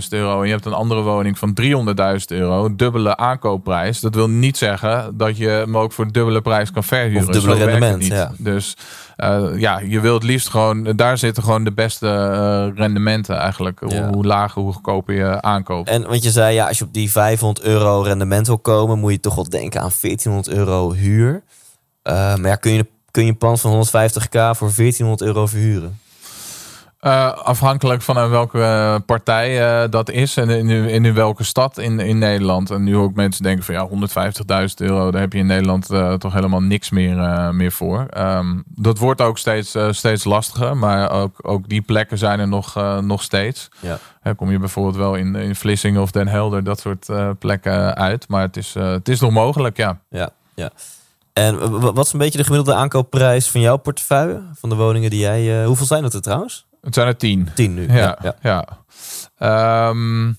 [0.02, 4.00] 150.000 euro en je hebt een andere woning van 300.000 euro, dubbele aankoopprijs.
[4.00, 7.28] Dat wil niet zeggen dat je hem ook voor dubbele prijs kan verhuren.
[7.28, 8.32] Of dubbele Zo rendement, ja.
[8.38, 8.76] Dus
[9.16, 13.80] eh, ja, je wilt het liefst gewoon, daar zitten gewoon de beste eh, rendementen eigenlijk.
[13.88, 14.02] Ja.
[14.02, 15.88] Hoe, hoe lager, hoe goedkoper je aankoopt.
[15.88, 19.12] En want je zei, ja, als je op die 500 euro rendement wil komen, moet
[19.12, 21.42] je toch wel denken aan 1400 euro huur.
[22.02, 25.98] Maar ja, kun je, kun je een pand van 150k voor 1400 euro verhuren?
[27.06, 31.78] Eh, afhankelijk van aan welke eh, partij dat is en in, in, in welke stad
[31.78, 32.70] in, in Nederland.
[32.70, 33.88] En nu ook mensen denken van ja,
[34.68, 35.86] 150.000 euro, daar heb je in Nederland
[36.20, 37.16] toch helemaal niks meer,
[37.54, 38.06] meer voor.
[38.10, 42.74] Ehm, dat wordt ook steeds, steeds lastiger, maar ook, ook die plekken zijn er nog,
[43.00, 43.68] nog steeds.
[43.80, 43.98] Ja.
[44.36, 48.28] Kom je bijvoorbeeld wel in, in Vlissingen of Den Helder, dat soort plekken uit.
[48.28, 50.00] Maar het is, het is nog mogelijk, ja.
[50.10, 50.70] Ja, ja.
[51.32, 54.42] En wat is een beetje de gemiddelde aankoopprijs van jouw portefeuille?
[54.54, 55.64] Van de woningen die jij...
[55.64, 56.66] hoeveel zijn dat er trouwens?
[56.86, 57.48] Het zijn er tien.
[57.54, 57.92] 10 nu.
[57.92, 58.34] Ja, ja.
[58.40, 58.66] ja.
[59.38, 60.32] Ehm,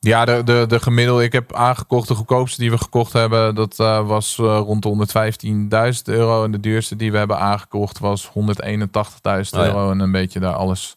[0.00, 1.24] ja, de, de, de gemiddelde.
[1.24, 5.94] Ik heb aangekocht, de goedkoopste die we gekocht hebben, dat eh, was eh, rond de
[5.96, 6.44] 115.000 euro.
[6.44, 9.64] En de duurste die we hebben aangekocht was 181.000 ja.
[9.64, 9.90] euro.
[9.90, 10.96] En een beetje daar alles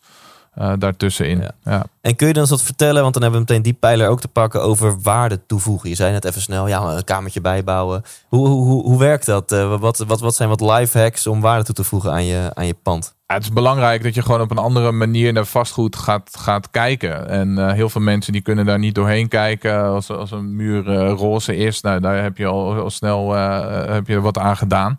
[0.53, 1.41] eh, daartussenin.
[1.41, 1.51] Ja.
[1.63, 1.85] Ja.
[2.01, 4.21] En kun je dan eens wat vertellen, want dan hebben we meteen die pijler ook
[4.21, 5.89] te pakken over waarde toevoegen.
[5.89, 8.03] Je zei net even snel, ja, een kamertje bijbouwen.
[8.27, 9.49] Hoe, hoe, hoe, hoe werkt dat?
[9.79, 12.67] Wat, wat, wat zijn wat life hacks om waarde toe te voegen aan je, aan
[12.67, 13.14] je pand?
[13.25, 17.29] Het is belangrijk dat je gewoon op een andere manier naar vastgoed gaat, gaat kijken.
[17.29, 19.83] En eh, heel veel mensen die kunnen daar niet doorheen kijken.
[19.83, 24.07] Als, als een muur eh, roze is, nou, daar heb je al, snel eh, heb
[24.07, 24.95] je wat aan gedaan.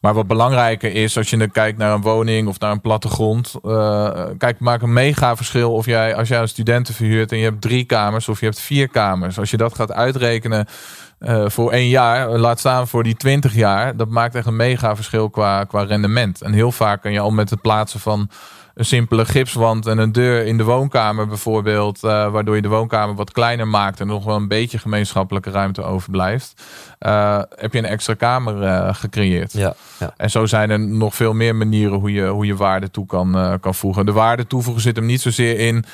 [0.00, 3.54] Maar wat belangrijker is, als je dan kijkt naar een woning of naar een plattegrond.
[4.38, 7.60] kijk, maak een mega verschil of jij, als jij een studenten verhuurt en je hebt
[7.60, 9.38] drie kamers of je hebt vier kamers.
[9.38, 10.66] Als je dat gaat uitrekenen
[11.20, 14.96] eh, voor één jaar, laat staan voor die twintig jaar, dat maakt echt een mega
[14.96, 16.42] verschil qua, qua rendement.
[16.42, 18.30] En heel vaak kan je al met het plaatsen van
[18.74, 23.14] een simpele gipswand en een deur in de woonkamer bijvoorbeeld, eh, waardoor je de woonkamer
[23.14, 26.62] wat kleiner maakt en nog wel een beetje gemeenschappelijke ruimte overblijft,
[26.98, 29.52] eh, heb je een extra kamer gecreëerd.
[29.52, 30.14] Ja, ja.
[30.16, 33.58] En zo zijn er nog veel meer manieren hoe je, hoe je waarde toe kan,
[33.60, 34.06] kan voegen.
[34.06, 35.84] De waarde toevoegen zit hem niet zozeer in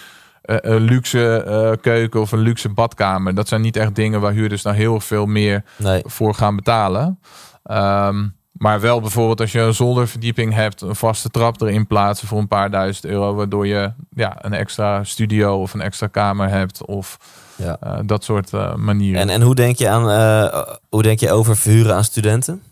[0.47, 3.35] een luxe eh, keuken of een luxe badkamer.
[3.35, 6.03] Dat zijn niet echt dingen waar huurders nou heel veel meer Nee.
[6.05, 7.19] voor gaan betalen.
[7.63, 12.39] Ehm, maar wel bijvoorbeeld als je een zolderverdieping hebt, een vaste trap erin plaatsen voor
[12.39, 16.85] een paar duizend euro, waardoor je ja, een extra studio of een extra kamer hebt
[16.85, 17.17] of
[17.57, 17.77] Ja.
[17.81, 19.21] eh, dat soort eh, manieren.
[19.21, 22.63] En, en hoe, denk je aan, eh, hoe denk je over verhuren aan studenten?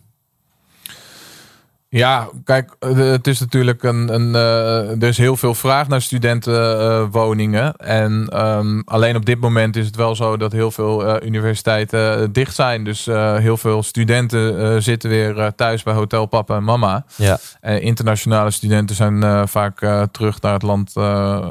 [1.96, 4.14] Ja, kijk, eh, het is natuurlijk een.
[4.14, 7.76] een eh, er is heel veel vraag naar studentenwoningen.
[7.76, 12.32] en ehm, alleen op dit moment is het wel zo dat heel veel eh, universiteiten
[12.32, 12.84] dicht zijn.
[12.84, 13.04] Dus
[13.38, 17.04] heel veel studenten zitten weer thuis bij Hotel Papa en Mama.
[17.16, 19.78] Ja, internationale studenten zijn vaak
[20.10, 20.92] terug naar het land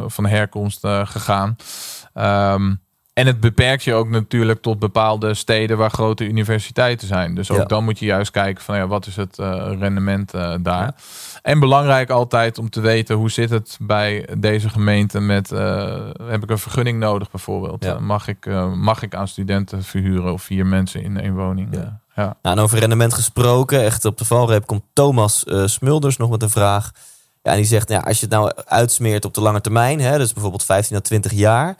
[0.07, 1.55] van herkomst gegaan.
[2.13, 2.71] Ehm,
[3.13, 7.35] en het beperkt je ook natuurlijk tot bepaalde steden waar grote universiteiten zijn.
[7.35, 7.65] Dus ook Ja.
[7.65, 10.95] dan moet je juist kijken van ja, wat is het eh, rendement eh, daar.
[11.41, 16.43] En belangrijk altijd om te weten hoe zit het bij deze gemeente met eh, heb
[16.43, 17.83] ik een vergunning nodig bijvoorbeeld?
[17.83, 17.99] Ja.
[17.99, 18.45] Mag, ik,
[18.75, 21.67] mag ik aan studenten verhuren of vier mensen in één woning?
[21.71, 22.01] Ja.
[22.15, 26.49] Nou, en over rendement gesproken, echt op de valreep komt Thomas Smulders nog met een
[26.49, 26.91] vraag.
[27.41, 30.17] Ja, en die zegt, ja, als je het nou uitsmeert op de lange termijn, hè,
[30.17, 31.77] dus bijvoorbeeld 15 à 20 jaar,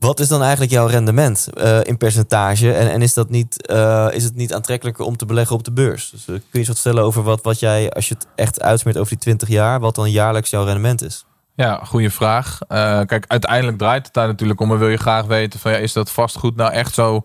[0.00, 2.72] wat is dan eigenlijk jouw rendement eh, in percentage?
[2.72, 5.72] En, en is, dat niet, eh, is het niet aantrekkelijker om te beleggen op de
[5.72, 6.10] beurs?
[6.10, 8.60] Dus eh, kun je eens wat vertellen over wat, wat jij, als je het echt
[8.60, 11.24] uitsmeert over die 20 jaar, wat dan jaarlijks jouw rendement is?
[11.54, 12.58] Ja, goede vraag.
[13.06, 14.72] Kijk, uiteindelijk draait het daar natuurlijk om.
[14.72, 17.24] En wil je graag weten van ja, is dat vastgoed nou echt zo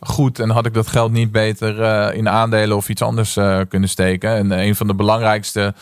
[0.00, 0.38] goed?
[0.38, 1.80] En had ik dat geld niet beter
[2.14, 4.30] in aandelen of iets anders kunnen steken?
[4.30, 5.74] En een van de belangrijkste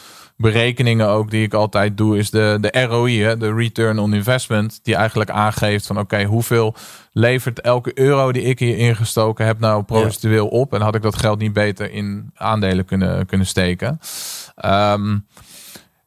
[0.43, 4.81] berekeningen ook die ik altijd doe, is de, de ROI, hè, de return on investment.
[4.83, 6.75] Die eigenlijk aangeeft van oké, hoeveel
[7.13, 10.75] levert elke euro die ik hier ingestoken heb nou procentueel op?
[10.75, 14.01] En had ik dat geld niet beter in aandelen kunnen, kunnen steken?
[14.55, 15.17] Ehm,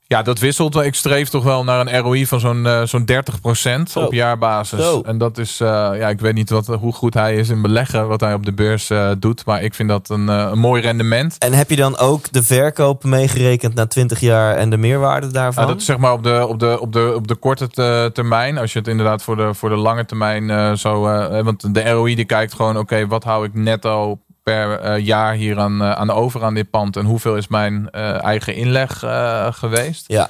[0.08, 0.74] ja, dat wisselt.
[0.74, 0.84] wel.
[0.84, 4.00] Ik streef toch wel naar een ROI van zo'n eh, zo'n 30% Zo.
[4.00, 5.02] op jaarbasis.
[5.04, 8.08] En dat is, eh, ja, ik weet niet wat, hoe goed hij is in beleggen,
[8.08, 9.46] wat hij op de beurs eh, doet.
[9.46, 11.38] Maar ik vind dat een, een mooi rendement.
[11.38, 15.64] En heb je dan ook de verkoop meegerekend na 20 jaar en de meerwaarde daarvan?
[15.64, 18.10] Ja, dat is zeg maar op de, op de, op de, op de korte te-
[18.14, 18.58] termijn.
[18.58, 21.02] Als je het inderdaad voor de, voor de lange termijn zo.
[21.44, 25.60] want de ROI die kijkt gewoon, oké, wat hou ik netto per eh, jaar hier
[25.60, 26.98] aan, eh, aan over aan dit pand?
[26.98, 29.04] En hoeveel is mijn eh, eigen inleg
[29.50, 30.04] geweest?
[30.08, 30.30] Ja.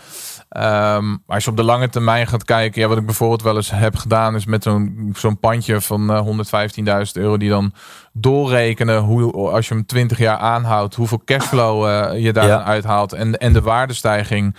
[0.50, 3.72] Ehm, als je op de lange termijn gaat kijken, ja, wat ik bijvoorbeeld wel eens
[3.72, 7.74] heb gedaan, is met zo'n zo'n pandje van eh, 115.000 euro, die dan
[8.14, 11.84] doorrekenen hoe, als je hem 20 jaar aanhoudt, hoeveel cashflow
[12.18, 12.64] je daar Ja.
[12.64, 14.56] uithaalt en, en de waardestijging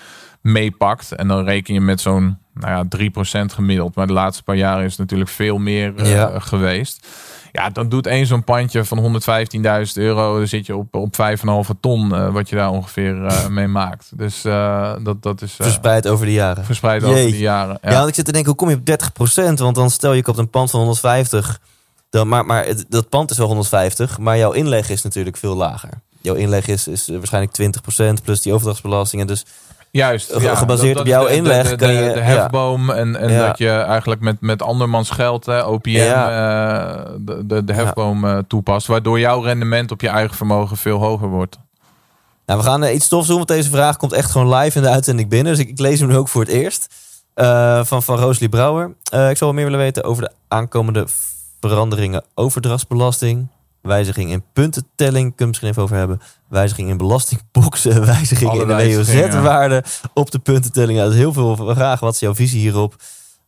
[0.52, 1.12] meepakt.
[1.12, 2.84] En dan reken je met zo'n nou ja,
[3.44, 3.94] 3% gemiddeld.
[3.94, 6.38] Maar de laatste paar jaren is het natuurlijk veel meer eh, Ja.
[6.38, 7.06] geweest.
[7.52, 10.38] Ja, dan doet één zo'n pandje van 115.000 euro.
[10.38, 14.10] Dan zit je op, op 5,5 ton, eh, wat je daar ongeveer eh, mee maakt.
[14.18, 14.42] Dus
[15.02, 16.64] dat, dat is Verspreid over de jaren.
[16.64, 17.78] verspreid over de jaren.
[17.82, 17.92] Ja.
[17.92, 18.86] want ik zit te denken, hoe kom je op
[19.50, 19.54] 30%?
[19.54, 21.60] Want dan stel je koopt een pand van 150.
[22.10, 25.54] Dan, maar maar het, dat pand is wel 150, maar jouw inleg is natuurlijk veel
[25.56, 25.90] lager.
[26.20, 27.76] Jouw inleg is, is waarschijnlijk
[28.20, 29.26] 20% plus die overdrachtsbelastingen.
[29.26, 29.44] Dus
[29.90, 30.40] Juist.
[30.40, 33.70] Ja, gebaseerd dat- op jouw de- inleg De, je- de hefboom en, en dat je
[33.70, 36.94] eigenlijk met, met andermans geld, hè, OPM, eh,
[37.44, 38.86] de, de, hefboom eh, toepast.
[38.86, 41.58] Waardoor jouw rendement op je eigen vermogen veel hoger wordt.
[42.46, 44.82] Nou, we gaan eh, iets tofs doen, want deze vraag komt echt gewoon live in
[44.82, 45.52] de uitzending binnen.
[45.52, 46.94] Dus ik, ik lees hem nu ook voor het eerst.
[47.82, 48.86] Van, van Rosalie Brouwer.
[49.04, 51.06] Ik zou wel meer willen weten over de aankomende
[51.60, 53.48] veranderingen overdrachtsbelasting.
[53.86, 56.20] Wijziging in puntentelling, kunnen we misschien even over hebben.
[56.48, 58.96] Wijziging in belastingboxen, wijziging Alle in de.
[58.96, 59.84] WOZ-waarde
[60.14, 60.98] op de puntentelling.
[60.98, 62.04] Dat is heel veel vragen.
[62.04, 62.96] Wat is jouw visie hierop?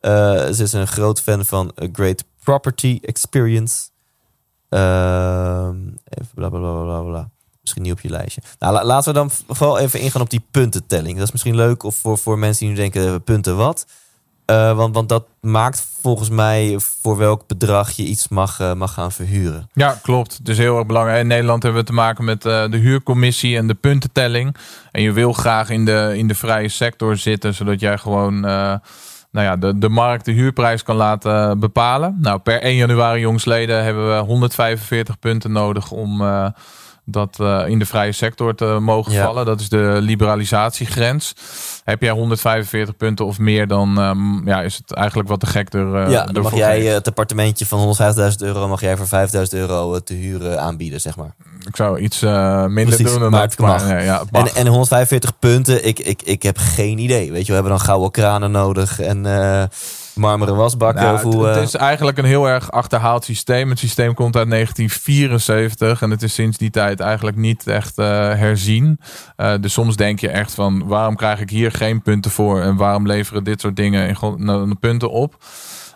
[0.00, 0.10] Eh,
[0.50, 3.88] ze is een groot fan van A Great Property Experience.
[4.68, 7.30] Ehm, even bla bla bla bla bla.
[7.60, 8.42] Misschien niet op je lijstje.
[8.58, 11.14] Nou, la- laten we dan vooral even ingaan op die puntentelling.
[11.18, 13.86] Dat is misschien leuk of voor, voor mensen die nu denken, punten wat?
[14.48, 18.92] Eh, want, want dat maakt volgens mij voor welk bedrag je iets mag, eh, mag
[18.92, 19.68] gaan verhuren.
[19.72, 20.40] Ja, klopt.
[20.44, 21.20] Is heel erg belangrijk.
[21.20, 24.56] In Nederland hebben we te maken met eh, de huurcommissie en de puntentelling.
[24.90, 28.40] En je wil graag in de, in de vrije sector zitten, zodat jij gewoon
[29.30, 32.18] nou ja, de, de markt, de huurprijs kan laten bepalen.
[32.20, 36.22] Nou, per 1 januari jongsleden hebben we 145 punten nodig om
[37.10, 39.24] dat eh, in de vrije sector te mogen Ja.
[39.24, 39.46] vallen.
[39.46, 41.32] Dat is de liberalisatiegrens.
[41.84, 45.72] Heb jij 145 punten of meer, dan ehm, ja, is het eigenlijk wat de gek
[45.72, 45.94] er.
[45.94, 49.42] eh, ja, dan mag jij eh, het appartementje van 150.000 euro mag jij voor 5.000
[49.50, 51.34] euro te huren aanbieden, zeg maar.
[51.66, 53.56] Ik zou iets minder Precies, doen dan maar dat,
[53.88, 54.46] ja, mag.
[54.48, 57.32] En, en 145 punten, ik, ik, ik heb geen idee.
[57.32, 59.22] Weet je, we hebben dan gouden kranen nodig en
[60.18, 61.02] marmeren wasbakken.
[61.02, 63.70] Nou, of hoe, het, eh, het is eigenlijk een heel erg achterhaald systeem.
[63.70, 68.06] Het systeem komt uit 1974 en het is sinds die tijd eigenlijk niet echt eh,
[68.34, 69.00] herzien.
[69.36, 72.76] Eh, dus soms denk je echt van waarom krijg ik hier geen punten voor en
[72.76, 75.36] waarom leveren dit soort dingen in nou, punten op?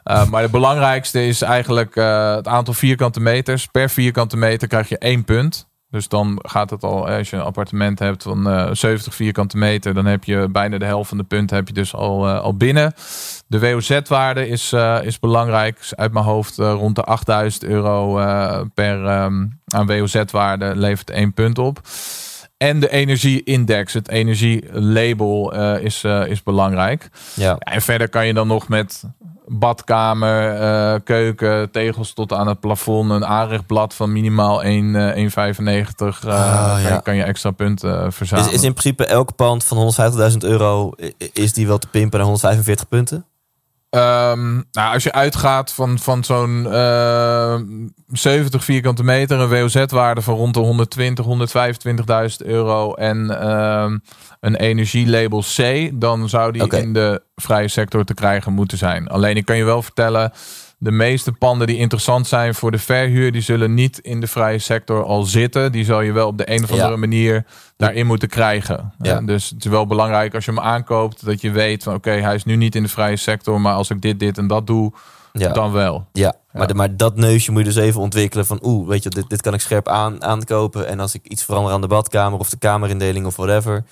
[0.30, 3.66] Maar het belangrijkste is eigenlijk het aantal vierkante meters.
[3.66, 5.70] Per vierkante meter krijg je één punt.
[5.92, 9.56] Dus dan gaat het al, eh, als je een appartement hebt van eh 70 vierkante
[9.56, 12.40] meter, dan heb je bijna de helft van de punten heb je dus al, eh,
[12.40, 12.92] al binnen.
[13.46, 15.88] De WOZ-waarde is, eh, is belangrijk.
[15.90, 21.34] Uit mijn hoofd eh, rond de 8000 euro eh, per ehm, aan WOZ-waarde levert één
[21.34, 21.80] punt op.
[22.62, 27.08] En de energieindex, het energielabel, eh, is, eh, is belangrijk.
[27.34, 29.02] Ja, en verder kan je dan nog met
[29.58, 36.24] badkamer, eh, keuken, tegels tot aan het plafond, een aanrechtblad van minimaal 1, eh 1,95.
[36.26, 36.94] eh, Ah, kan, ja.
[36.94, 38.52] je- kan je extra punten eh, Is, verzamelen.
[38.52, 40.90] is in principe elk pand van 150.000 euro,
[41.32, 43.24] is die wel te pimpen naar 145 punten?
[43.92, 47.60] Ehm, nou, als je uitgaat van, van zo'n eh,
[48.06, 53.98] 70 vierkante meter, een WOZ-waarde van rond de 120, 125.000 euro en ehm,
[54.40, 59.08] een energielabel C, dan zou die in de vrije sector te krijgen moeten zijn.
[59.08, 60.32] Alleen ik kan je wel vertellen,
[60.82, 64.58] de meeste panden die interessant zijn voor de verhuur, die zullen niet in de vrije
[64.58, 65.72] sector al zitten.
[65.72, 66.96] Die zal je wel op de een of andere Ja.
[66.96, 67.44] manier
[67.76, 68.92] daarin moeten krijgen.
[68.98, 69.18] Ja.
[69.18, 72.10] Eh, dus het is wel belangrijk als je hem aankoopt, dat je weet van oké,
[72.10, 74.66] hij is nu niet in de vrije sector, maar als ik dit, dit en dat
[74.66, 74.92] doe,
[75.32, 76.06] Ja, dan wel.
[76.12, 76.34] ja.
[76.52, 79.28] Maar, de- maar dat neusje moet je dus even ontwikkelen van, oeh, weet je, dit,
[79.28, 80.88] dit kan ik scherp aan, aankopen.
[80.88, 83.84] En als ik iets verander aan de badkamer of de kamerindeling of whatever,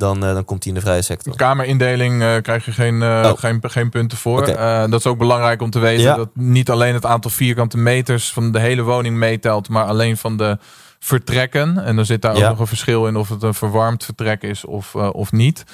[0.00, 1.36] dan, eh, dan komt hij in de vrije sector.
[1.36, 3.38] Kamerindeling eh, krijg je geen, eh, Oh.
[3.38, 4.46] geen, geen punten voor.
[4.90, 6.16] Dat is ook belangrijk om te weten Ja.
[6.16, 10.36] dat niet alleen het aantal vierkante meters van de hele woning meetelt, maar alleen van
[10.36, 10.58] de
[10.98, 11.84] vertrekken.
[11.84, 12.42] En dan zit daar Ja.
[12.42, 15.64] ook nog een verschil in of het een verwarmd vertrek is of, of niet.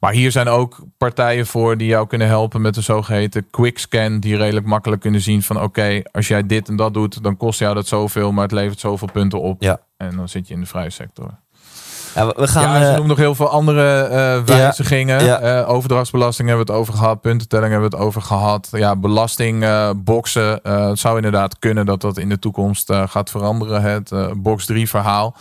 [0.00, 4.20] Maar hier zijn ook partijen voor die jou kunnen helpen met een zogeheten quick scan.
[4.20, 7.58] Die redelijk makkelijk kunnen zien van oké, als jij dit en dat doet, dan kost
[7.58, 9.62] jou dat zoveel, maar het levert zoveel punten op.
[9.62, 9.80] Ja.
[9.96, 11.30] En dan zit je in de vrije sector.
[12.14, 12.80] Ja, we- gaan...
[12.80, 15.24] ja, ze eh, nog heel veel andere eh, wijzigingen.
[15.24, 15.38] ja.
[15.40, 17.20] Eh, overdrachtsbelasting hebben we het over gehad.
[17.20, 18.68] Puntentelling hebben we het over gehad.
[18.72, 20.62] Ja, belastingboxen.
[20.62, 23.82] eh het zou inderdaad kunnen dat dat in de toekomst gaat veranderen.
[23.82, 25.36] Het box 3 verhaal.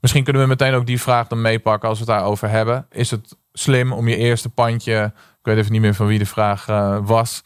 [0.00, 2.86] Misschien kunnen we meteen ook die vraag dan meepakken als we het daarover hebben.
[2.90, 6.26] Is het slim om je eerste pandje Ik weet even niet meer van wie de
[6.26, 6.66] vraag
[7.04, 7.42] was.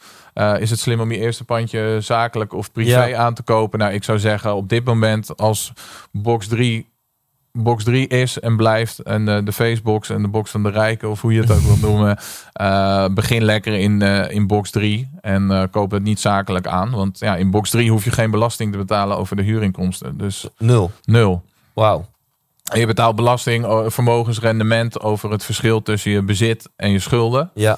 [0.59, 3.79] Is het slim om je eerste pandje zakelijk of privé aan te kopen?
[3.79, 5.73] Nou, ik zou zeggen op dit moment als
[6.11, 6.87] box 3
[7.51, 11.09] box 3 is en blijft en eh, de facebox en de box van de rijken
[11.09, 12.17] of hoe je het ook wil noemen,
[12.53, 17.19] eh, begin lekker in, eh, in box 3 en koop het niet zakelijk aan, want
[17.19, 20.91] ja, in box 3 hoef je geen belasting te betalen over de huurinkomsten, dus Nul.
[21.03, 21.43] nul.
[21.73, 22.05] Wauw.
[22.73, 27.51] Je betaalt belasting, vermogensrendement over het verschil tussen je bezit en je schulden.
[27.53, 27.77] Ja.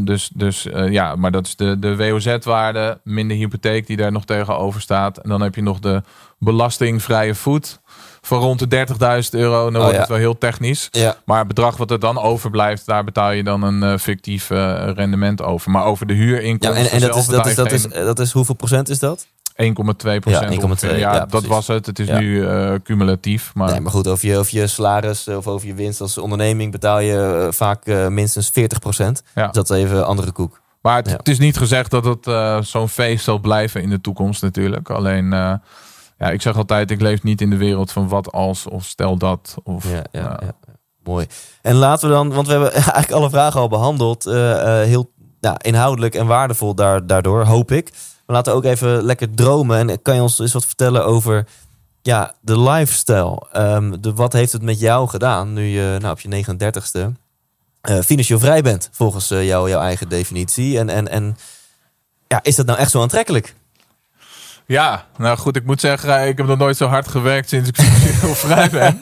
[0.00, 4.80] Dus dus ja, maar dat is de, de WOZ-waarde, minder hypotheek die daar nog tegenover
[4.80, 5.18] staat.
[5.18, 6.02] En dan heb je nog de
[6.38, 7.80] belastingvrije voet
[8.26, 8.86] van rond de
[9.22, 9.70] 30.000 euro.
[9.70, 10.00] Dan wordt ja.
[10.00, 10.88] het wel heel technisch.
[10.90, 11.16] Ja.
[11.24, 14.88] Maar het bedrag wat er dan overblijft, daar betaal je dan een eh, fictief eh,
[14.94, 15.70] rendement over.
[15.70, 18.32] Maar over de Ja, huurinkomsten en, en dat, is, dat, is, dat, is, dat is
[18.32, 19.26] hoeveel procent is dat?
[19.56, 20.54] geen 1,2 procent.
[20.54, 21.86] Ja, 1,2, Ja, ja, dat was het.
[21.86, 22.18] Het is Ja.
[22.18, 23.50] nu eh, cumulatief.
[23.54, 26.72] Maar Nee, maar goed, over je, over je salaris of over je winst als onderneming
[26.72, 29.22] betaal je vaak minstens 40 procent.
[29.34, 29.44] Ja.
[29.44, 30.60] Dus dat is even andere koek.
[30.80, 31.16] Maar het, Ja.
[31.16, 32.28] het is niet gezegd dat het
[32.66, 34.90] zo'n feest zal blijven in de toekomst natuurlijk.
[34.90, 35.60] Alleen,
[36.24, 39.16] ja, ik zeg altijd, ik leef niet in de wereld van wat als of stel
[39.16, 39.54] dat.
[39.62, 40.54] Of, Ja, ja, nou, ja.
[41.02, 41.26] Mooi.
[41.62, 44.26] En laten we dan, want we hebben eigenlijk alle vragen al behandeld.
[44.26, 47.90] eh, eh, heel nou, inhoudelijk en waardevol daar, daardoor, hoop ik.
[48.26, 49.90] Maar laten we ook even lekker dromen.
[49.90, 51.46] En kan je ons eens wat vertellen over
[52.02, 53.46] ja, de lifestyle?
[53.52, 57.12] Ehm, de, wat heeft het met jou gedaan nu je nou, op je 39ste
[57.80, 60.78] eh, financieel vrij bent, volgens jou, jouw eigen definitie?
[60.78, 61.36] En, en, en
[62.28, 63.54] ja, is dat nou echt zo aantrekkelijk?
[64.66, 67.68] Ja, nou goed, ik moet zeggen, eh, ik heb nog nooit zo hard gewerkt sinds
[67.68, 67.76] ik
[68.46, 69.00] vrij ben.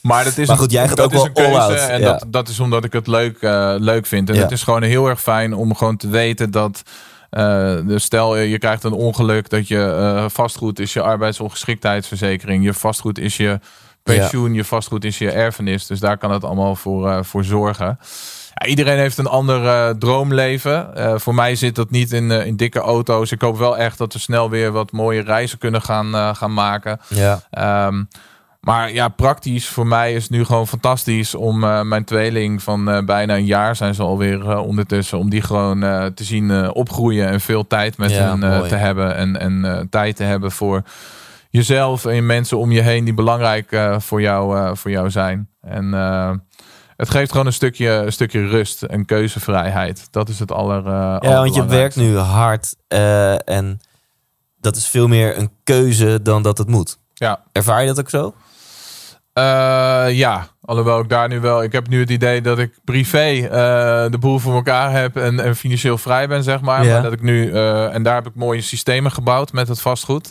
[0.00, 2.06] Maar, dat is Maar een- goed, jij gaat ook wel keuze all-out, En ja.
[2.12, 4.28] dat, dat is omdat ik het leuk, eh, leuk vind.
[4.28, 4.42] En Ja.
[4.42, 6.82] het is gewoon heel erg fijn om gewoon te weten dat...
[7.30, 12.64] eh, dus stel je krijgt een ongeluk, dat je vastgoed is je arbeidsongeschiktheidsverzekering.
[12.64, 13.60] Je vastgoed is je
[14.02, 15.86] pensioen, je vastgoed is je erfenis.
[15.86, 17.98] Dus daar kan het allemaal voor, voor zorgen.
[18.54, 20.94] Ja, iedereen heeft een ander eh, droomleven.
[20.96, 23.32] Eh, voor mij zit dat niet in, eh, in dikke auto's.
[23.32, 27.00] Ik hoop wel echt dat we snel weer wat mooie reizen kunnen gaan, gaan maken.
[27.08, 28.04] Ja, Ehm,
[28.60, 33.34] maar ja, praktisch voor mij is het nu gewoon fantastisch om mijn tweeling van bijna
[33.34, 35.18] een jaar zijn ze alweer ondertussen.
[35.18, 35.80] Om die gewoon
[36.14, 39.16] te zien opgroeien en veel tijd met Ja, hen te hebben.
[39.16, 40.82] En, en tijd te hebben voor
[41.50, 45.48] jezelf en mensen om je heen die belangrijk voor, jou, voor jou zijn.
[45.60, 45.90] En
[47.02, 50.08] het geeft gewoon een stukje, een stukje rust en keuzevrijheid.
[50.10, 50.86] Dat is het aller.
[50.86, 53.80] eh ja want je werkt nu hard eh, en
[54.60, 56.98] dat is veel meer een keuze dan dat het moet.
[57.14, 58.34] Ja, Ervaar je dat ook zo?
[59.32, 61.62] Eh, ja, alhoewel ik daar nu wel.
[61.62, 63.48] Ik heb nu het idee dat ik privé
[64.10, 66.84] de boel voor elkaar heb en, en financieel vrij ben, zeg maar.
[66.84, 66.92] Ja.
[66.92, 67.52] Maar dat ik nu,
[67.90, 70.30] en daar heb ik mooie systemen gebouwd met het vastgoed.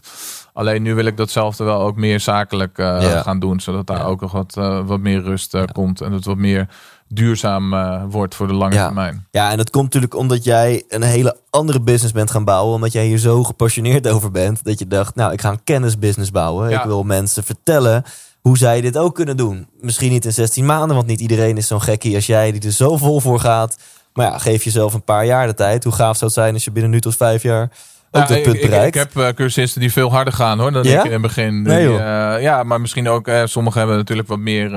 [0.53, 3.21] Alleen nu wil ik datzelfde wel ook meer zakelijk eh, Ja.
[3.21, 4.03] gaan doen, zodat daar Ja.
[4.03, 6.67] ook nog wat, eh, wat meer rust eh, komt en het wat meer
[7.07, 7.69] duurzaam
[8.09, 9.27] wordt voor de lange termijn.
[9.31, 12.75] Ja, en dat komt natuurlijk omdat jij een hele andere business bent gaan bouwen.
[12.75, 14.63] Omdat jij hier zo gepassioneerd over bent.
[14.63, 16.69] Dat je dacht, nou, ik ga een kennisbusiness bouwen.
[16.71, 18.03] Ik wil mensen vertellen
[18.41, 19.67] hoe zij dit ook kunnen doen.
[19.81, 22.71] Misschien niet in 16 maanden, want niet iedereen is zo'n gekkie als jij die er
[22.71, 23.77] zo vol voor gaat.
[24.13, 25.83] Maar ja, geef jezelf een paar jaar de tijd.
[25.83, 27.71] Hoe gaaf zou het zijn als je binnen nu tot vijf jaar
[28.11, 30.99] ook dat ik- heb eh, cursisten die veel harder gaan hoor dan Ja?
[30.99, 31.61] ik in het begin.
[31.61, 34.69] Nee, Die, eh, ja, maar misschien ook, eh, sommigen hebben natuurlijk wat meer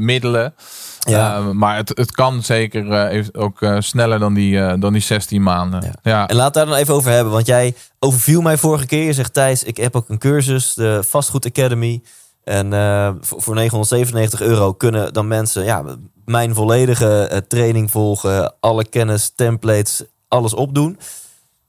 [0.00, 0.54] middelen.
[0.98, 1.40] Ja.
[1.40, 5.82] Maar het, het kan zeker ook sneller dan die, dan die 16 maanden.
[5.82, 5.92] Ja.
[6.02, 6.28] Ja.
[6.28, 7.32] En laat daar dan even over hebben.
[7.32, 9.04] Want jij overviel mij vorige keer.
[9.04, 12.02] Je zegt Thijs, ik heb ook een cursus, de Vastgoed Academy.
[12.44, 12.70] En
[13.20, 15.82] voor voor 997 euro kunnen dan mensen ja,
[16.24, 18.54] mijn volledige training volgen.
[18.60, 20.98] Alle kennis, templates, alles opdoen.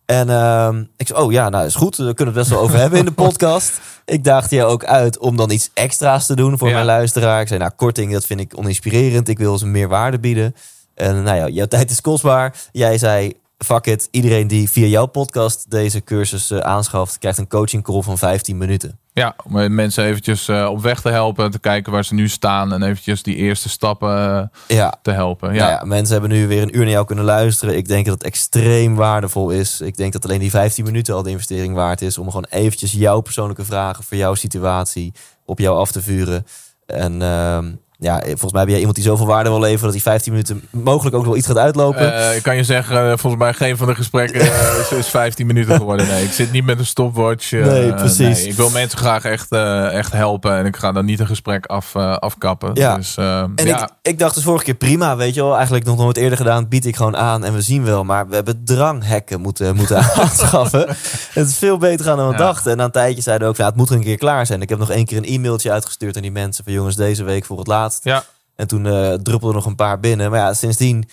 [0.05, 1.95] En ehm, ik zei, oh ja, nou is goed.
[1.97, 3.71] We kunnen het best wel over hebben in de podcast.
[4.05, 6.73] Ik daagde je ook uit om dan iets extra's te doen voor Ja.
[6.73, 7.41] mijn luisteraar.
[7.41, 9.27] Ik zei, nou korting, dat vind ik oninspirerend.
[9.29, 10.55] Ik wil ze meer waarde bieden.
[10.95, 12.55] En nou ja, jouw tijd is kostbaar.
[12.71, 14.07] Jij zei, fuck it.
[14.11, 17.17] Iedereen die via jouw podcast deze cursus eh, aanschaft...
[17.17, 18.99] krijgt een coaching call van 15 minuten.
[19.13, 22.73] ja, om mensen eventjes eh, op weg te helpen, te kijken waar ze nu staan
[22.73, 25.53] en eventjes die eerste stappen eh, Ja, te helpen.
[25.53, 25.67] Ja.
[25.67, 25.69] Ja.
[25.69, 27.77] ja, mensen hebben nu weer een uur naar jou kunnen luisteren.
[27.77, 29.81] Ik denk dat het extreem waardevol is.
[29.81, 32.17] Ik denk dat alleen die 15 minuten al de investering waard is.
[32.17, 35.13] Om gewoon eventjes jouw persoonlijke vragen voor jouw situatie
[35.45, 36.45] op jou af te vuren.
[36.85, 39.83] En ehm, ja, volgens mij ben jij iemand die zoveel waarde wil leveren...
[39.83, 42.13] dat die 15 minuten mogelijk ook nog wel iets gaat uitlopen.
[42.29, 45.07] Eh, ik kan je zeggen, eh, volgens mij geen van de gesprekken eh, is, is
[45.07, 46.07] 15 minuten geworden.
[46.07, 47.51] Nee, ik zit niet met een stopwatch.
[47.53, 48.43] eh, Nee, precies.
[48.45, 51.65] ik wil mensen graag echt, eh, echt helpen en ik ga dan niet een gesprek
[51.65, 52.71] af, eh, afkappen.
[52.73, 52.95] Ja.
[52.95, 53.83] Dus, eh, En ja.
[53.83, 55.53] ik, ik dacht dus vorige keer prima, weet je wel.
[55.55, 56.67] Eigenlijk nog nooit eerder gedaan.
[56.67, 58.03] Bied ik gewoon aan en we zien wel.
[58.03, 60.87] Maar we hebben dranghekken moeten, moeten aanschaffen.
[61.33, 62.37] Het is veel beter gaan dan we Ja.
[62.39, 62.71] dachten.
[62.71, 64.61] En na een tijdje zeiden we ook, ja, het moet er een keer klaar zijn.
[64.61, 66.63] Ik heb nog één keer een e-mailtje uitgestuurd aan die mensen.
[66.63, 67.83] Van jongens, deze week voor het laatst.
[68.03, 68.23] Ja.
[68.55, 70.31] En toen druppelden er nog een paar binnen.
[70.31, 71.09] Maar ja, sindsdien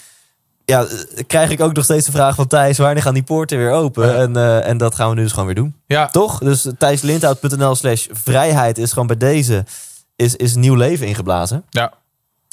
[0.65, 0.87] ja,
[1.27, 4.07] krijg ik ook nog steeds de vraag van Thijs, wanneer gaan die poorten weer open?
[4.07, 4.15] Ja.
[4.15, 5.75] En, eh, en dat gaan we nu dus gewoon weer doen.
[5.87, 6.39] Ja, Toch?
[6.39, 9.65] Dus thijslindhout.nl slash vrijheid is gewoon bij deze
[10.17, 11.65] is, is nieuw leven ingeblazen.
[11.71, 11.93] ja.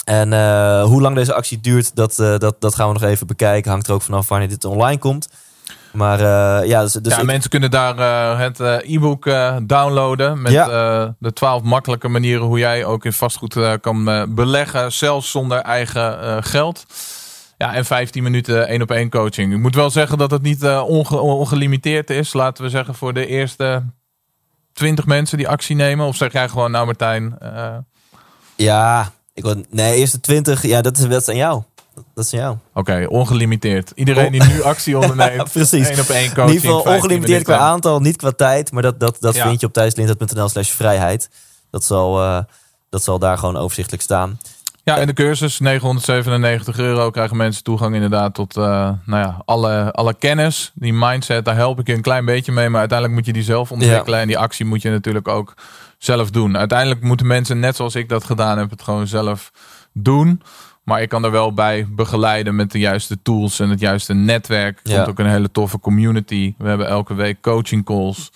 [0.06, 3.72] En eh, hoe lang deze actie duurt, dat, dat, dat gaan we nog even bekijken.
[3.72, 5.30] Hangt er ook vanaf wanneer dit online komt.
[5.92, 9.24] Maar eh, ja, dus, dus ja ik- mensen kunnen daar eh, het eh, e-book
[9.64, 10.42] downloaden.
[10.42, 10.66] Met Ja.
[11.20, 14.92] de twaalf makkelijke manieren hoe jij ook in vastgoed kan beleggen.
[14.92, 16.86] Zelfs zonder eigen geld.
[17.58, 19.54] Ja, en 15 minuten één op één coaching.
[19.54, 22.34] Ik moet wel zeggen dat het niet onge- ongelimiteerd is.
[22.34, 23.84] Laten we zeggen voor de eerste
[24.74, 26.06] 20 mensen die actie nemen.
[26.08, 27.38] Of zeg jij gewoon, nou Martijn.
[28.56, 31.64] ja, ik nee, eerste 20, ja, dat is, is aan jou.
[32.16, 32.58] Dat is jou.
[32.74, 33.92] Oké, ongelimiteerd.
[33.96, 35.34] Iedereen die nu actie onderneemt.
[35.38, 35.88] Ja, precies.
[35.90, 36.48] één op één In coaching.
[36.56, 38.72] ieder geval 15 ongelimiteerd qua aantal, niet qua tijd.
[38.72, 39.48] Maar dat, dat, dat Ja.
[39.48, 41.30] vind je op thijslindhout.nl slash vrijheid.
[41.72, 42.40] Dat zal, eh,
[42.90, 44.38] dat zal daar gewoon overzichtelijk staan.
[44.84, 48.64] Ja, en de cursus, 997 euro, krijgen mensen toegang inderdaad tot eh,
[49.06, 50.72] nou ja, alle, alle kennis.
[50.76, 52.70] Die mindset, daar help ik je een klein beetje mee.
[52.70, 54.20] Maar uiteindelijk moet je die zelf ontwikkelen.
[54.20, 55.54] En die actie moet je natuurlijk ook
[55.98, 56.58] zelf doen.
[56.58, 59.52] Uiteindelijk moeten mensen, net zoals ik dat gedaan heb, het gewoon zelf
[59.94, 60.42] doen.
[60.90, 64.80] Maar ik kan er wel bij begeleiden met de juiste tools en het juiste netwerk.
[64.84, 64.96] Er Ja.
[64.96, 66.54] komt ook een hele toffe community.
[66.58, 68.32] We hebben elke week coaching calls.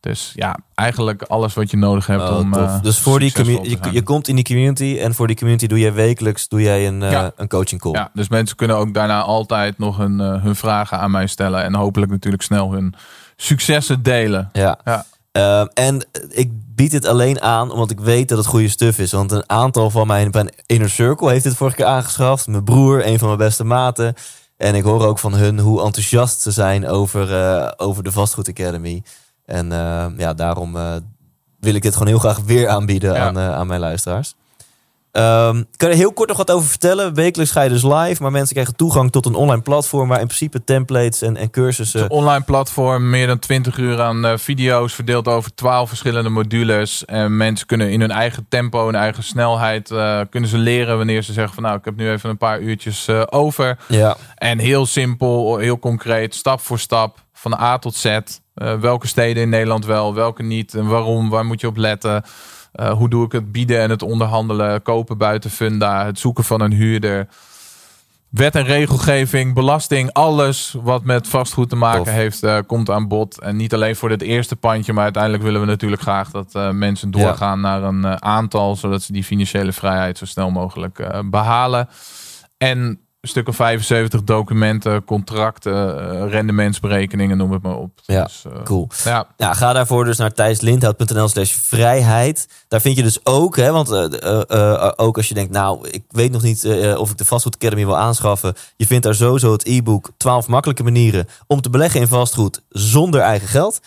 [0.00, 2.54] Dus ja, eigenlijk alles wat je nodig hebt Oh, om.
[2.54, 5.78] eh, dus voor die je, je komt in die community en voor die community doe
[5.78, 7.32] jij wekelijks doe jij een, eh, Ja.
[7.36, 7.92] een coaching call.
[7.92, 11.62] Ja, dus mensen kunnen ook daarna altijd nog hun, eh, hun vragen aan mij stellen.
[11.62, 12.94] En hopelijk natuurlijk snel hun
[13.36, 14.48] successen delen.
[14.52, 14.78] Ja.
[14.84, 15.04] Ja.
[15.32, 19.12] Ehm, en ik bied dit alleen aan omdat ik weet dat het goede stuff is.
[19.12, 22.46] Want een aantal van mijn, mijn inner circle heeft dit vorige keer aangeschaft.
[22.46, 24.14] Mijn broer, een van mijn beste maten.
[24.56, 28.48] En ik hoor ook van hun hoe enthousiast ze zijn over, eh, over de Vastgoed
[28.48, 29.02] Academy.
[29.44, 30.94] En eh, ja, daarom eh,
[31.60, 33.26] wil ik dit gewoon heel graag weer aanbieden Ja.
[33.26, 34.34] aan, aan mijn luisteraars.
[35.12, 37.14] Ehm, ik kan er heel kort nog wat over vertellen.
[37.14, 40.26] Wekelijks ga je dus live, maar mensen krijgen toegang tot een online platform waar in
[40.26, 42.02] principe templates en, en cursussen.
[42.02, 47.04] Een online platform, meer dan 20 uur aan eh, video's, verdeeld over 12 verschillende modules.
[47.04, 51.22] En mensen kunnen in hun eigen tempo, hun eigen snelheid, eh, kunnen ze leren wanneer
[51.22, 53.78] ze zeggen van nou, ik heb nu even een paar uurtjes eh, over.
[53.88, 58.18] Ja, En heel simpel, heel concreet, stap voor stap, van A tot Z.
[58.80, 62.24] Welke steden in Nederland wel, welke niet en waarom, waar moet je op letten.
[62.78, 66.60] Eh, hoe doe ik het bieden en het onderhandelen, kopen buiten funda, het zoeken van
[66.60, 67.28] een huurder.
[68.28, 72.14] Wet en regelgeving, belasting, alles wat met vastgoed te maken Tof.
[72.14, 73.40] heeft, eh, komt aan bod.
[73.40, 76.70] En niet alleen voor het eerste pandje, maar uiteindelijk willen we natuurlijk graag dat eh,
[76.70, 81.88] mensen doorgaan naar een aantal, zodat ze die financiële vrijheid zo snel mogelijk eh, behalen.
[82.58, 87.90] En een stuk of 75 documenten, contracten, eh, rendementsberekeningen, noem het maar op.
[88.02, 88.88] Ja, Dus, eh, cool.
[89.04, 92.48] ja, Ja, ga daarvoor dus naar thijslindhout.nl slash vrijheid.
[92.68, 96.32] Daar vind je dus ook, hè, want eh, ook als je denkt, nou, ik weet
[96.32, 96.66] nog niet
[96.96, 98.54] of ik de Vastgoed Academy wil aanschaffen.
[98.76, 103.20] Je vindt daar sowieso het e-book 12 makkelijke manieren om te beleggen in vastgoed zonder
[103.20, 103.80] eigen geld.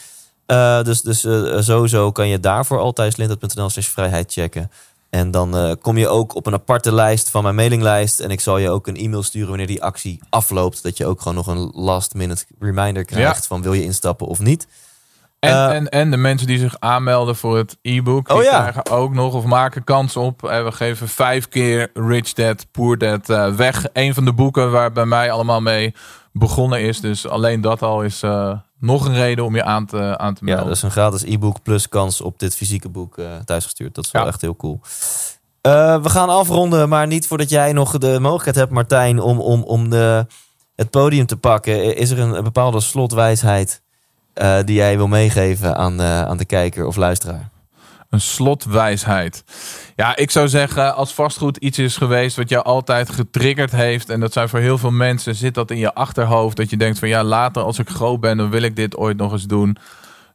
[0.85, 1.19] Dus dus
[1.65, 4.71] sowieso kan je daarvoor al thijslindhout.nl slash vrijheid checken.
[5.11, 8.19] En dan eh, kom je ook op een aparte lijst van mijn mailinglijst.
[8.19, 10.83] En ik zal je ook een e-mail sturen wanneer die actie afloopt.
[10.83, 14.39] Dat je ook gewoon nog een last minute reminder krijgt van wil je instappen of
[14.39, 14.67] niet.
[15.41, 18.59] En, Eh, en, en de mensen die zich aanmelden voor het e-book, die Oh ja.
[18.59, 20.43] krijgen ook nog of maken kans op.
[20.43, 23.85] eh, We geven vijf keer Rich Dad, Poor Dad eh, weg.
[23.93, 25.93] Een van de boeken waar bij mij allemaal mee
[26.33, 26.99] begonnen is.
[26.99, 28.21] Dus alleen dat al is
[28.79, 30.65] nog een reden om je aan te, aan te Ja, melden.
[30.67, 33.15] dat is een gratis e-book plus kans op dit fysieke boek
[33.45, 33.95] thuisgestuurd.
[33.95, 34.27] Dat is wel Ja.
[34.27, 34.79] echt heel cool.
[36.01, 39.89] We gaan afronden, maar niet voordat jij nog de mogelijkheid hebt, Martijn, om, om, om
[39.89, 40.25] de,
[40.75, 41.95] het podium te pakken.
[41.95, 43.81] Is er een, een bepaalde slotwijsheid
[44.33, 47.49] eh, die jij wil meegeven aan, de- aan de kijker of luisteraar?
[48.09, 49.43] Een slotwijsheid.
[49.95, 54.19] Ja, ik zou zeggen, als vastgoed iets is geweest wat jou altijd getriggerd heeft, en
[54.19, 57.07] dat zijn voor heel veel mensen, zit dat in je achterhoofd, dat je denkt van
[57.07, 59.77] ja, later als ik groot ben, dan wil ik dit ooit nog eens doen.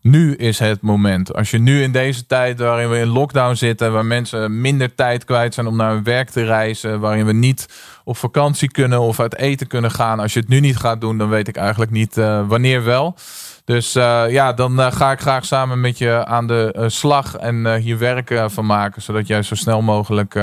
[0.01, 1.35] Nu is het moment.
[1.35, 5.25] Als je nu in deze tijd waarin we in lockdown zitten, waar mensen minder tijd
[5.25, 7.67] kwijt zijn om naar hun werk te reizen, waarin we niet
[8.05, 11.19] op vakantie kunnen of uit eten kunnen gaan, als je het nu niet gaat doen,
[11.19, 13.15] dan weet ik eigenlijk niet eh, wanneer wel.
[13.67, 17.37] Dus eh, ja, dan eh, ga ik graag samen met je aan de eh, slag
[17.37, 19.03] en hier werk van maken.
[19.03, 20.35] Zodat jij zo snel mogelijk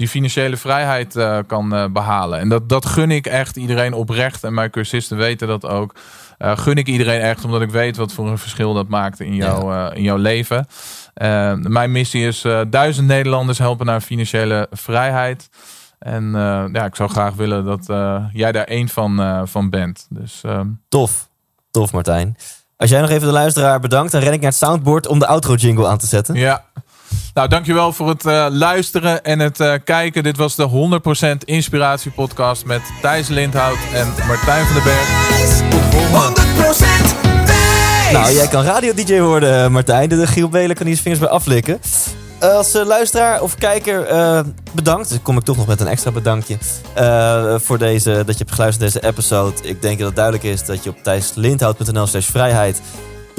[0.00, 2.38] die financiële vrijheid kan eh, behalen.
[2.38, 4.44] En dat, dat gun ik echt iedereen oprecht.
[4.44, 5.94] En mijn cursisten weten dat ook.
[6.38, 9.72] Gun ik iedereen echt, omdat ik weet wat voor een verschil dat maakt in, jouw
[9.72, 10.66] eh, in jouw leven.
[11.62, 15.48] Mijn missie is duizend Nederlanders helpen naar financiële vrijheid.
[15.98, 16.30] En
[16.72, 17.86] ja, ik zou graag willen dat
[18.32, 20.06] jij daar één van, van bent.
[20.10, 21.29] Dus ehm, Tof.
[21.70, 22.36] Tof, Martijn.
[22.76, 25.26] Als jij nog even de luisteraar bedankt, dan ren ik naar het soundboard om de
[25.26, 26.34] outro jingle aan te zetten.
[26.34, 26.64] Ja.
[27.34, 30.22] Nou, dankjewel voor het uh, luisteren en het uh, kijken.
[30.22, 31.00] Dit was de
[31.34, 35.08] 100% Inspiratie Podcast met Thijs Lindhout en Martijn van den Berg.
[35.70, 36.40] Tot volgende.
[38.10, 40.08] 100% Nou, jij kan radio-dj worden, Martijn.
[40.08, 41.80] De Giel Belen kan hier zijn vingers bij aflikken.
[42.42, 44.40] Uh, als luisteraar of kijker, uh,
[44.72, 45.08] bedankt.
[45.08, 46.56] Dus kom ik toch nog met een extra bedankje
[47.58, 49.54] voor deze, dat je hebt geluisterd naar deze episode.
[49.62, 52.80] Ik denk dat het duidelijk is dat je op thijslindhout.nl slash vrijheid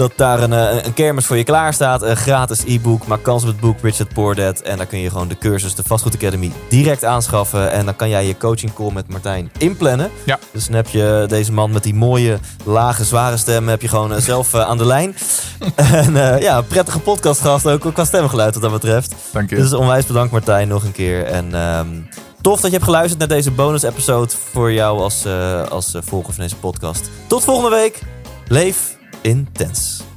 [0.02, 2.02] dat daar een, eh, een kermis voor je klaar staat.
[2.02, 3.08] Een gratis e-book.
[3.08, 4.60] Maak kans op het boek Richard Poor Dad.
[4.62, 7.72] En dan kun je gewoon de cursus, de Vastgoed Academy, direct aanschaffen.
[7.72, 10.12] En dan kan jij je coaching call met Martijn inplannen.
[10.24, 10.40] Ja.
[10.52, 14.14] Dus dan heb je deze man met die mooie, lage, zware stem heb je gewoon
[14.14, 15.16] eh, zelf eh, aan de lijn.
[15.76, 19.16] en ja, prettige podcastgast ook qua stemgeluid wat dat betreft.
[19.32, 19.56] Dank je.
[19.56, 21.26] Dus onwijs bedankt Martijn nog een keer.
[21.26, 22.10] En um,
[22.42, 26.34] tof dat je hebt geluisterd naar deze bonus episode voor jou als, uh, als volger
[26.34, 27.10] van deze podcast.
[27.28, 28.00] Tot volgende week.
[28.48, 30.11] Leef intens.